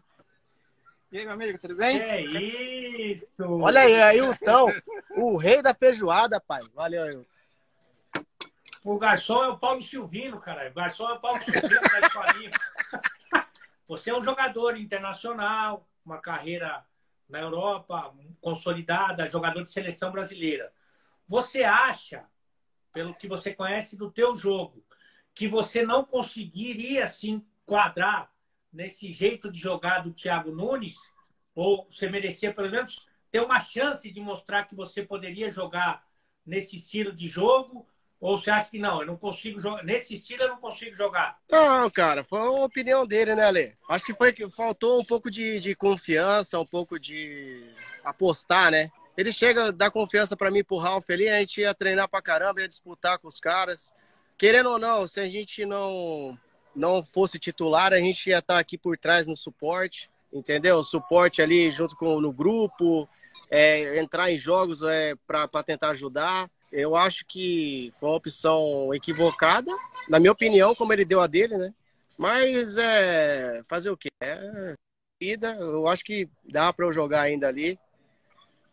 E 1.11 1.17
aí, 1.17 1.25
meu 1.25 1.33
amigo, 1.33 1.57
tudo 1.57 1.75
bem? 1.75 1.99
É 1.99 2.21
isso! 2.21 3.27
Olha 3.39 3.81
aí, 3.81 3.99
Ailton, 3.99 4.71
o 5.17 5.37
rei 5.37 5.59
da 5.59 5.73
feijoada, 5.73 6.39
pai. 6.39 6.61
Valeu, 6.75 7.01
Ailton. 7.01 7.25
O 8.83 8.99
garçom 8.99 9.43
é 9.43 9.47
o 9.47 9.57
Paulo 9.57 9.81
Silvino, 9.81 10.39
cara. 10.39 10.69
O 10.69 10.73
garçom 10.75 11.09
é 11.09 11.13
o 11.13 11.19
Paulo 11.19 11.41
Silvino 11.41 11.81
da 11.81 11.99
escolinha. 12.01 12.51
Você 13.89 14.11
é 14.11 14.15
um 14.15 14.21
jogador 14.21 14.77
internacional, 14.77 15.89
uma 16.05 16.19
carreira 16.19 16.85
na 17.27 17.39
Europa 17.39 18.13
consolidada, 18.39 19.27
jogador 19.27 19.63
de 19.63 19.71
seleção 19.71 20.11
brasileira. 20.11 20.71
Você 21.27 21.63
acha, 21.63 22.23
pelo 22.93 23.15
que 23.15 23.27
você 23.27 23.51
conhece 23.51 23.97
do 23.97 24.11
teu 24.11 24.35
jogo, 24.35 24.85
que 25.33 25.47
você 25.47 25.83
não 25.83 26.05
conseguiria 26.05 27.07
se 27.07 27.43
enquadrar 27.65 28.31
nesse 28.71 29.11
jeito 29.11 29.51
de 29.51 29.59
jogar 29.59 29.99
do 29.99 30.13
Thiago 30.13 30.51
Nunes? 30.51 30.95
Ou 31.55 31.87
você 31.91 32.07
merecia 32.07 32.53
pelo 32.53 32.69
menos 32.69 33.05
ter 33.31 33.39
uma 33.41 33.59
chance 33.59 34.09
de 34.11 34.19
mostrar 34.19 34.65
que 34.65 34.75
você 34.75 35.01
poderia 35.01 35.49
jogar 35.49 36.05
nesse 36.45 36.75
estilo 36.75 37.11
de 37.11 37.27
jogo? 37.27 37.87
Ou 38.19 38.37
você 38.37 38.49
acha 38.49 38.69
que 38.69 38.79
não, 38.79 39.01
eu 39.01 39.07
não 39.07 39.17
consigo 39.17 39.59
jogar. 39.59 39.83
Nesse 39.83 40.13
estilo 40.13 40.43
eu 40.43 40.49
não 40.49 40.57
consigo 40.57 40.95
jogar? 40.95 41.37
Não, 41.49 41.89
cara, 41.89 42.23
foi 42.23 42.39
a 42.39 42.49
opinião 42.49 43.05
dele, 43.05 43.35
né, 43.35 43.45
Ale? 43.45 43.77
Acho 43.89 44.05
que 44.05 44.13
foi 44.13 44.31
que 44.31 44.49
faltou 44.49 45.01
um 45.01 45.05
pouco 45.05 45.29
de, 45.29 45.59
de 45.59 45.75
confiança, 45.75 46.59
um 46.59 46.65
pouco 46.65 46.99
de 46.99 47.69
apostar, 48.03 48.71
né? 48.71 48.89
Ele 49.17 49.31
chega, 49.31 49.71
dá 49.71 49.89
confiança 49.89 50.35
para 50.35 50.51
mim 50.51 50.63
pro 50.63 50.77
Ralf 50.77 51.09
ali, 51.09 51.29
a 51.29 51.39
gente 51.39 51.61
ia 51.61 51.73
treinar 51.73 52.09
pra 52.09 52.21
caramba, 52.21 52.61
ia 52.61 52.67
disputar 52.67 53.17
com 53.17 53.27
os 53.27 53.39
caras. 53.39 53.93
Querendo 54.37 54.69
ou 54.69 54.79
não, 54.79 55.07
se 55.07 55.19
a 55.19 55.29
gente 55.29 55.65
não, 55.65 56.37
não 56.75 57.03
fosse 57.03 57.39
titular, 57.39 57.93
a 57.93 57.99
gente 57.99 58.29
ia 58.29 58.39
estar 58.39 58.55
tá 58.55 58.59
aqui 58.59 58.77
por 58.77 58.97
trás 58.97 59.27
no 59.27 59.35
suporte, 59.35 60.09
entendeu? 60.31 60.83
Suporte 60.83 61.41
ali 61.41 61.71
junto 61.71 61.95
com 61.95 62.19
no 62.19 62.31
grupo, 62.31 63.07
é, 63.49 63.99
entrar 63.99 64.31
em 64.31 64.37
jogos 64.37 64.81
é, 64.83 65.15
para 65.25 65.63
tentar 65.63 65.89
ajudar. 65.89 66.49
Eu 66.71 66.95
acho 66.95 67.25
que 67.25 67.93
foi 67.99 68.09
uma 68.09 68.17
opção 68.17 68.93
equivocada, 68.93 69.71
na 70.09 70.19
minha 70.19 70.31
opinião, 70.31 70.75
como 70.75 70.91
ele 70.91 71.05
deu 71.05 71.21
a 71.21 71.27
dele, 71.27 71.57
né? 71.57 71.73
Mas 72.17 72.77
é 72.77 73.61
fazer 73.67 73.89
o 73.89 73.97
quê? 73.97 74.09
É 74.21 74.73
vida. 75.19 75.55
Eu 75.55 75.87
acho 75.87 76.03
que 76.03 76.29
dá 76.43 76.71
para 76.73 76.85
eu 76.85 76.91
jogar 76.91 77.21
ainda 77.21 77.47
ali. 77.47 77.79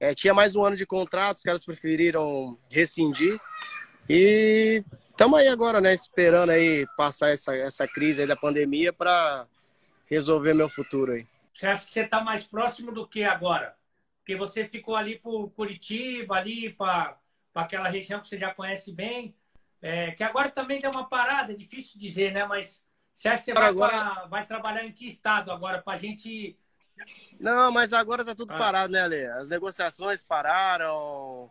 É, 0.01 0.15
tinha 0.15 0.35
mais 0.35 0.57
um 0.57 0.65
ano 0.65 0.77
de 0.77 0.85
contrato, 0.85 1.37
os 1.37 1.43
caras 1.43 1.65
preferiram 1.65 2.59
rescindir. 2.69 3.41
E 4.09 4.83
estamos 5.13 5.39
aí 5.39 5.49
agora, 5.49 5.81
né? 5.81 5.95
Esperando 5.95 6.51
aí 6.51 6.87
passar 6.97 7.31
essa, 7.31 7.55
essa 7.55 7.87
crise 7.87 8.27
da 8.27 8.35
pandemia 8.35 8.93
para 8.93 9.47
resolver 10.07 10.53
meu 10.53 10.69
futuro 10.69 11.13
aí. 11.13 11.27
Você 11.55 11.67
acha 11.67 11.85
que 11.85 11.93
você 11.93 12.01
está 12.01 12.21
mais 12.21 12.43
próximo 12.45 12.91
do 12.91 13.07
que 13.07 13.23
agora? 13.23 13.77
Porque 14.19 14.37
você 14.37 14.67
ficou 14.67 14.97
ali 14.97 15.19
por 15.19 15.51
Curitiba, 15.51 16.37
ali 16.37 16.73
para 16.73 17.17
para 17.53 17.63
aquela 17.63 17.89
região 17.89 18.21
que 18.21 18.29
você 18.29 18.39
já 18.39 18.53
conhece 18.55 18.93
bem, 18.93 19.37
é, 19.81 20.13
que 20.13 20.25
agora 20.25 20.49
também 20.49 20.81
deu 20.81 20.91
uma 20.91 21.09
parada, 21.09 21.53
é 21.53 21.55
difícil 21.55 22.01
dizer, 22.01 22.33
né? 22.33 22.47
Mas 22.47 22.83
você 23.13 23.29
acha 23.29 23.39
que 23.39 23.45
você 23.45 23.55
vai, 23.55 23.69
agora... 23.69 23.91
pra, 23.91 24.27
vai 24.27 24.47
trabalhar 24.47 24.85
em 24.85 24.93
que 24.93 25.07
estado 25.07 25.53
agora 25.53 25.83
para 25.83 25.95
a 25.95 25.97
gente. 25.97 26.59
Não, 27.39 27.71
mas 27.71 27.93
agora 27.93 28.25
tá 28.25 28.35
tudo 28.35 28.55
ah. 28.55 28.59
parado, 28.59 28.93
né, 28.93 29.03
Ale? 29.03 29.27
As 29.27 29.51
negociações 29.51 30.25
pararam, 30.25 31.51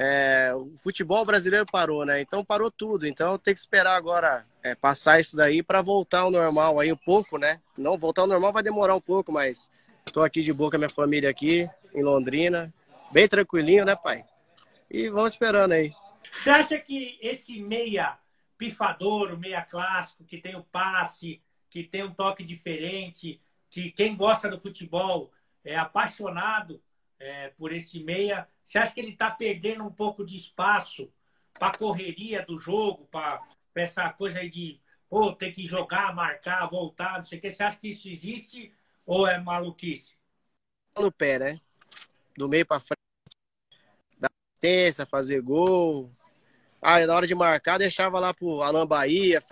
é, 0.00 0.54
o 0.54 0.76
futebol 0.76 1.24
brasileiro 1.24 1.66
parou, 1.66 2.06
né? 2.06 2.20
Então 2.20 2.44
parou 2.44 2.70
tudo. 2.70 3.04
Então 3.04 3.36
tem 3.36 3.52
que 3.52 3.58
esperar 3.58 3.96
agora 3.96 4.46
é, 4.62 4.76
passar 4.76 5.18
isso 5.18 5.36
daí 5.36 5.60
para 5.60 5.82
voltar 5.82 6.20
ao 6.20 6.30
normal 6.30 6.78
aí 6.78 6.92
um 6.92 6.96
pouco, 6.96 7.36
né? 7.36 7.60
Não 7.76 7.98
voltar 7.98 8.22
ao 8.22 8.28
normal 8.28 8.52
vai 8.52 8.62
demorar 8.62 8.94
um 8.94 9.00
pouco, 9.00 9.32
mas 9.32 9.72
estou 10.06 10.22
aqui 10.22 10.40
de 10.40 10.52
boa 10.52 10.70
com 10.70 10.76
a 10.76 10.78
minha 10.78 10.88
família 10.88 11.28
aqui 11.28 11.68
em 11.92 12.04
Londrina, 12.04 12.72
bem 13.10 13.26
tranquilinho, 13.26 13.84
né, 13.84 13.96
pai? 13.96 14.24
E 14.88 15.08
vamos 15.08 15.32
esperando 15.32 15.72
aí. 15.72 15.92
Você 16.32 16.50
acha 16.50 16.78
que 16.78 17.18
esse 17.20 17.60
meia 17.60 18.16
pifador, 18.56 19.32
o 19.32 19.36
meia 19.36 19.62
clássico, 19.62 20.24
que 20.24 20.38
tem 20.38 20.54
o 20.54 20.62
passe, 20.62 21.42
que 21.68 21.82
tem 21.82 22.04
um 22.04 22.14
toque 22.14 22.44
diferente, 22.44 23.40
que 23.68 23.90
quem 23.90 24.14
gosta 24.14 24.48
do 24.48 24.60
futebol 24.60 25.32
é 25.64 25.76
apaixonado 25.76 26.80
é, 27.18 27.48
por 27.58 27.72
esse 27.72 27.98
meia, 27.98 28.46
você 28.68 28.78
acha 28.78 28.92
que 28.92 29.00
ele 29.00 29.12
está 29.12 29.30
perdendo 29.30 29.82
um 29.82 29.90
pouco 29.90 30.22
de 30.22 30.36
espaço 30.36 31.10
para 31.54 31.68
a 31.68 31.78
correria 31.78 32.44
do 32.44 32.58
jogo, 32.58 33.06
para 33.06 33.42
essa 33.74 34.12
coisa 34.12 34.40
aí 34.40 34.50
de 34.50 34.78
pô, 35.08 35.32
ter 35.32 35.52
que 35.52 35.66
jogar, 35.66 36.14
marcar, 36.14 36.68
voltar, 36.68 37.16
não 37.16 37.24
sei 37.24 37.38
o 37.38 37.40
que? 37.40 37.50
Você 37.50 37.62
acha 37.62 37.80
que 37.80 37.88
isso 37.88 38.10
existe 38.10 38.74
ou 39.06 39.26
é 39.26 39.38
maluquice? 39.38 40.18
No 40.94 41.10
pé, 41.10 41.38
né? 41.38 41.60
Do 42.36 42.46
meio 42.46 42.66
para 42.66 42.78
frente 42.78 42.98
assistência, 44.22 45.06
fazer 45.06 45.40
gol. 45.40 46.12
Aí 46.82 47.06
na 47.06 47.14
hora 47.14 47.26
de 47.26 47.34
marcar, 47.34 47.78
deixava 47.78 48.20
lá 48.20 48.34
pro 48.34 48.60
Alan 48.60 48.86
Bahia. 48.86 49.42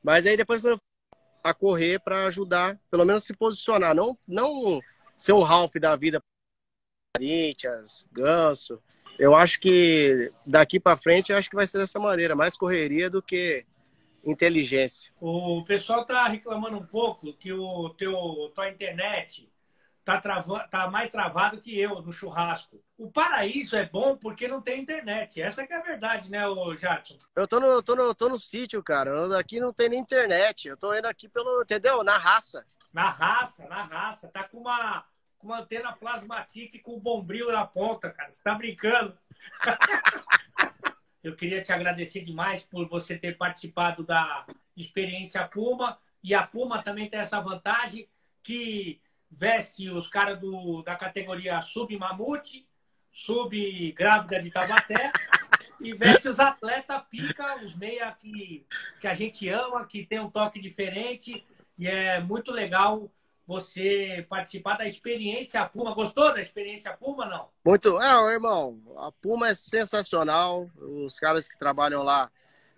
Mas 0.00 0.24
aí 0.24 0.36
depois 0.36 0.62
a 1.42 1.52
correr 1.52 1.98
para 1.98 2.26
ajudar, 2.26 2.78
pelo 2.88 3.04
menos 3.04 3.24
se 3.24 3.34
posicionar. 3.34 3.92
Não, 3.92 4.16
não 4.24 4.80
ser 5.16 5.32
um 5.32 5.42
Ralph 5.42 5.74
da 5.80 5.96
vida. 5.96 6.22
Corinthians, 7.16 8.08
Ganso. 8.12 8.82
Eu 9.18 9.34
acho 9.34 9.60
que 9.60 10.32
daqui 10.46 10.80
para 10.80 10.96
frente, 10.96 11.30
eu 11.30 11.38
acho 11.38 11.48
que 11.48 11.56
vai 11.56 11.66
ser 11.66 11.78
dessa 11.78 11.98
maneira. 11.98 12.34
Mais 12.34 12.56
correria 12.56 13.10
do 13.10 13.22
que 13.22 13.64
inteligência. 14.24 15.12
O 15.20 15.62
pessoal 15.64 16.04
tá 16.04 16.26
reclamando 16.26 16.78
um 16.78 16.86
pouco 16.86 17.32
que 17.34 17.52
o 17.52 17.90
teu, 17.90 18.50
tua 18.54 18.68
internet 18.68 19.52
tá, 20.04 20.20
trava, 20.20 20.66
tá 20.68 20.90
mais 20.90 21.10
travado 21.10 21.60
que 21.60 21.78
eu 21.78 22.00
no 22.02 22.12
churrasco. 22.12 22.82
O 22.96 23.10
paraíso 23.10 23.76
é 23.76 23.86
bom 23.86 24.16
porque 24.16 24.48
não 24.48 24.60
tem 24.60 24.80
internet. 24.80 25.42
Essa 25.42 25.66
que 25.66 25.72
é 25.72 25.76
a 25.76 25.82
verdade, 25.82 26.30
né, 26.30 26.46
o 26.48 26.74
Jadson? 26.76 27.18
Eu 27.36 27.46
tô 27.46 27.60
no, 27.60 27.82
tô 27.82 27.94
no, 27.94 28.14
tô 28.14 28.28
no 28.28 28.38
sítio, 28.38 28.82
cara. 28.82 29.38
Aqui 29.38 29.60
não 29.60 29.72
tem 29.72 29.88
nem 29.88 30.00
internet. 30.00 30.68
Eu 30.68 30.76
tô 30.76 30.94
indo 30.94 31.06
aqui 31.06 31.28
pelo, 31.28 31.62
entendeu? 31.62 32.02
Na 32.02 32.16
raça. 32.16 32.64
Na 32.92 33.10
raça, 33.10 33.66
na 33.68 33.82
raça. 33.82 34.28
Tá 34.28 34.44
com 34.44 34.58
uma, 34.58 35.04
com 35.42 35.48
uma 35.48 35.58
antena 35.58 35.92
plasmatique 35.92 36.78
com 36.78 36.92
o 36.92 37.00
bombril 37.00 37.50
na 37.50 37.66
ponta, 37.66 38.08
cara. 38.08 38.32
Você 38.32 38.42
tá 38.42 38.54
brincando? 38.54 39.18
Eu 41.22 41.34
queria 41.34 41.60
te 41.60 41.72
agradecer 41.72 42.24
demais 42.24 42.62
por 42.62 42.88
você 42.88 43.18
ter 43.18 43.36
participado 43.36 44.04
da 44.04 44.46
experiência 44.76 45.46
Puma. 45.46 45.98
E 46.22 46.32
a 46.32 46.46
Puma 46.46 46.82
também 46.82 47.08
tem 47.08 47.18
essa 47.18 47.40
vantagem 47.40 48.08
que 48.42 49.00
veste 49.28 49.90
os 49.90 50.06
caras 50.06 50.38
da 50.84 50.94
categoria 50.94 51.60
sub-mamute, 51.60 52.66
sub-grávida 53.12 54.40
de 54.40 54.50
Taubaté, 54.50 55.12
e 55.80 55.92
veste 55.92 56.28
os 56.28 56.38
atletas 56.38 57.02
pica, 57.10 57.56
os 57.64 57.74
meia 57.74 58.12
que, 58.12 58.64
que 59.00 59.06
a 59.08 59.14
gente 59.14 59.48
ama, 59.48 59.86
que 59.86 60.06
tem 60.06 60.20
um 60.20 60.30
toque 60.30 60.60
diferente. 60.60 61.44
E 61.76 61.86
é 61.86 62.20
muito 62.20 62.52
legal 62.52 63.10
você 63.52 64.26
participar 64.28 64.78
da 64.78 64.86
experiência 64.86 65.64
Puma. 65.66 65.94
Gostou 65.94 66.32
da 66.32 66.40
experiência 66.40 66.96
Puma, 66.96 67.26
não? 67.26 67.48
Muito. 67.64 68.00
É, 68.00 68.32
irmão, 68.32 68.80
a 68.96 69.12
Puma 69.12 69.48
é 69.48 69.54
sensacional. 69.54 70.70
Os 70.76 71.18
caras 71.18 71.46
que 71.46 71.58
trabalham 71.58 72.02
lá, 72.02 72.30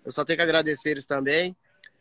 eu 0.04 0.10
só 0.10 0.24
tenho 0.24 0.36
que 0.36 0.42
agradecer 0.42 0.90
eles 0.90 1.06
também. 1.06 1.56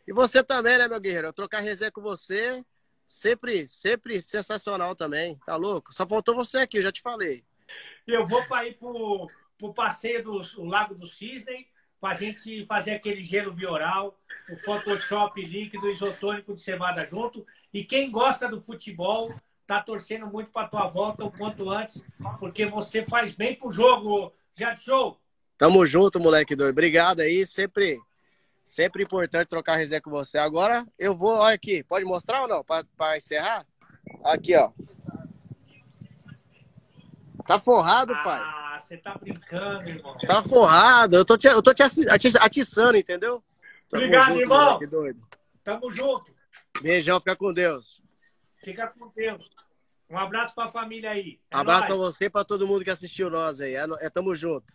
E 0.06 0.12
você 0.12 0.42
também, 0.42 0.76
né, 0.78 0.88
meu 0.88 1.00
guerreiro? 1.00 1.28
Eu 1.28 1.32
trocar 1.32 1.60
resenha 1.60 1.90
com 1.90 2.02
você 2.02 2.64
Sempre, 3.06 3.66
sempre 3.66 4.20
sensacional 4.20 4.94
também. 4.94 5.38
Tá 5.46 5.56
louco? 5.56 5.94
Só 5.94 6.06
faltou 6.06 6.34
você 6.34 6.58
aqui, 6.58 6.78
eu 6.78 6.82
já 6.82 6.92
te 6.92 7.02
falei. 7.02 7.44
Eu 8.06 8.26
vou 8.26 8.44
para 8.46 8.66
ir 8.66 8.74
pro, 8.74 9.28
pro 9.58 9.74
passeio 9.74 10.22
do 10.22 10.64
Lago 10.64 10.94
do 10.94 11.06
Cisne 11.06 11.68
para 12.00 12.10
a 12.10 12.14
gente 12.14 12.66
fazer 12.66 12.92
aquele 12.92 13.22
gelo 13.22 13.52
bioral, 13.52 14.18
o 14.50 14.56
Photoshop 14.58 15.42
líquido 15.42 15.88
isotônico 15.88 16.52
de 16.52 16.60
cevada 16.60 17.06
junto. 17.06 17.46
E 17.74 17.84
quem 17.84 18.10
gosta 18.10 18.48
do 18.48 18.60
futebol 18.60 19.34
tá 19.66 19.82
torcendo 19.82 20.26
muito 20.26 20.50
para 20.50 20.68
tua 20.68 20.86
volta 20.86 21.24
o 21.24 21.30
quanto 21.30 21.68
antes, 21.68 22.02
porque 22.40 22.64
você 22.64 23.04
faz 23.04 23.34
bem 23.34 23.54
pro 23.54 23.70
jogo, 23.70 24.32
já 24.54 24.74
show. 24.74 25.20
Tamo 25.58 25.84
junto, 25.84 26.18
moleque 26.18 26.56
doido. 26.56 26.70
Obrigado 26.70 27.20
aí, 27.20 27.44
sempre 27.44 27.98
Sempre 28.64 29.02
importante 29.02 29.46
trocar 29.46 29.76
resenha 29.76 30.00
com 30.00 30.10
você. 30.10 30.38
Agora 30.38 30.86
eu 30.98 31.14
vou, 31.14 31.36
olha 31.36 31.54
aqui, 31.54 31.84
pode 31.84 32.04
mostrar 32.04 32.42
ou 32.42 32.48
não? 32.48 32.64
Para 32.64 33.16
encerrar? 33.16 33.66
Aqui, 34.24 34.56
ó. 34.56 34.72
Tá 37.46 37.58
forrado, 37.58 38.14
ah, 38.14 38.22
pai. 38.22 38.40
Ah, 38.42 38.78
você 38.80 38.96
tá 38.96 39.14
brincando, 39.20 39.86
irmão. 39.86 40.16
Tá 40.26 40.42
forrado. 40.42 41.14
Eu 41.14 41.26
tô 41.26 41.36
te, 41.36 41.46
eu 41.46 41.62
tô 41.62 41.74
te 41.74 41.82
atiçando, 41.82 42.96
entendeu? 42.96 43.44
Tamo 43.90 44.02
Obrigado, 44.02 44.28
junto, 44.28 44.40
irmão. 44.40 44.78
Doido. 44.78 45.28
Tamo 45.62 45.90
junto. 45.90 46.33
Beijão, 46.82 47.18
fica 47.18 47.36
com 47.36 47.52
Deus. 47.52 48.02
Fica 48.62 48.88
com 48.88 49.08
Deus. 49.14 49.48
Um 50.08 50.18
abraço 50.18 50.54
pra 50.54 50.70
família 50.70 51.10
aí. 51.10 51.40
É 51.50 51.56
abraço 51.56 51.86
pra 51.86 51.96
você 51.96 52.26
e 52.26 52.30
pra 52.30 52.44
todo 52.44 52.66
mundo 52.66 52.84
que 52.84 52.90
assistiu 52.90 53.30
nós 53.30 53.60
aí. 53.60 53.74
É, 53.74 53.84
é, 54.00 54.10
tamo 54.10 54.34
junto. 54.34 54.74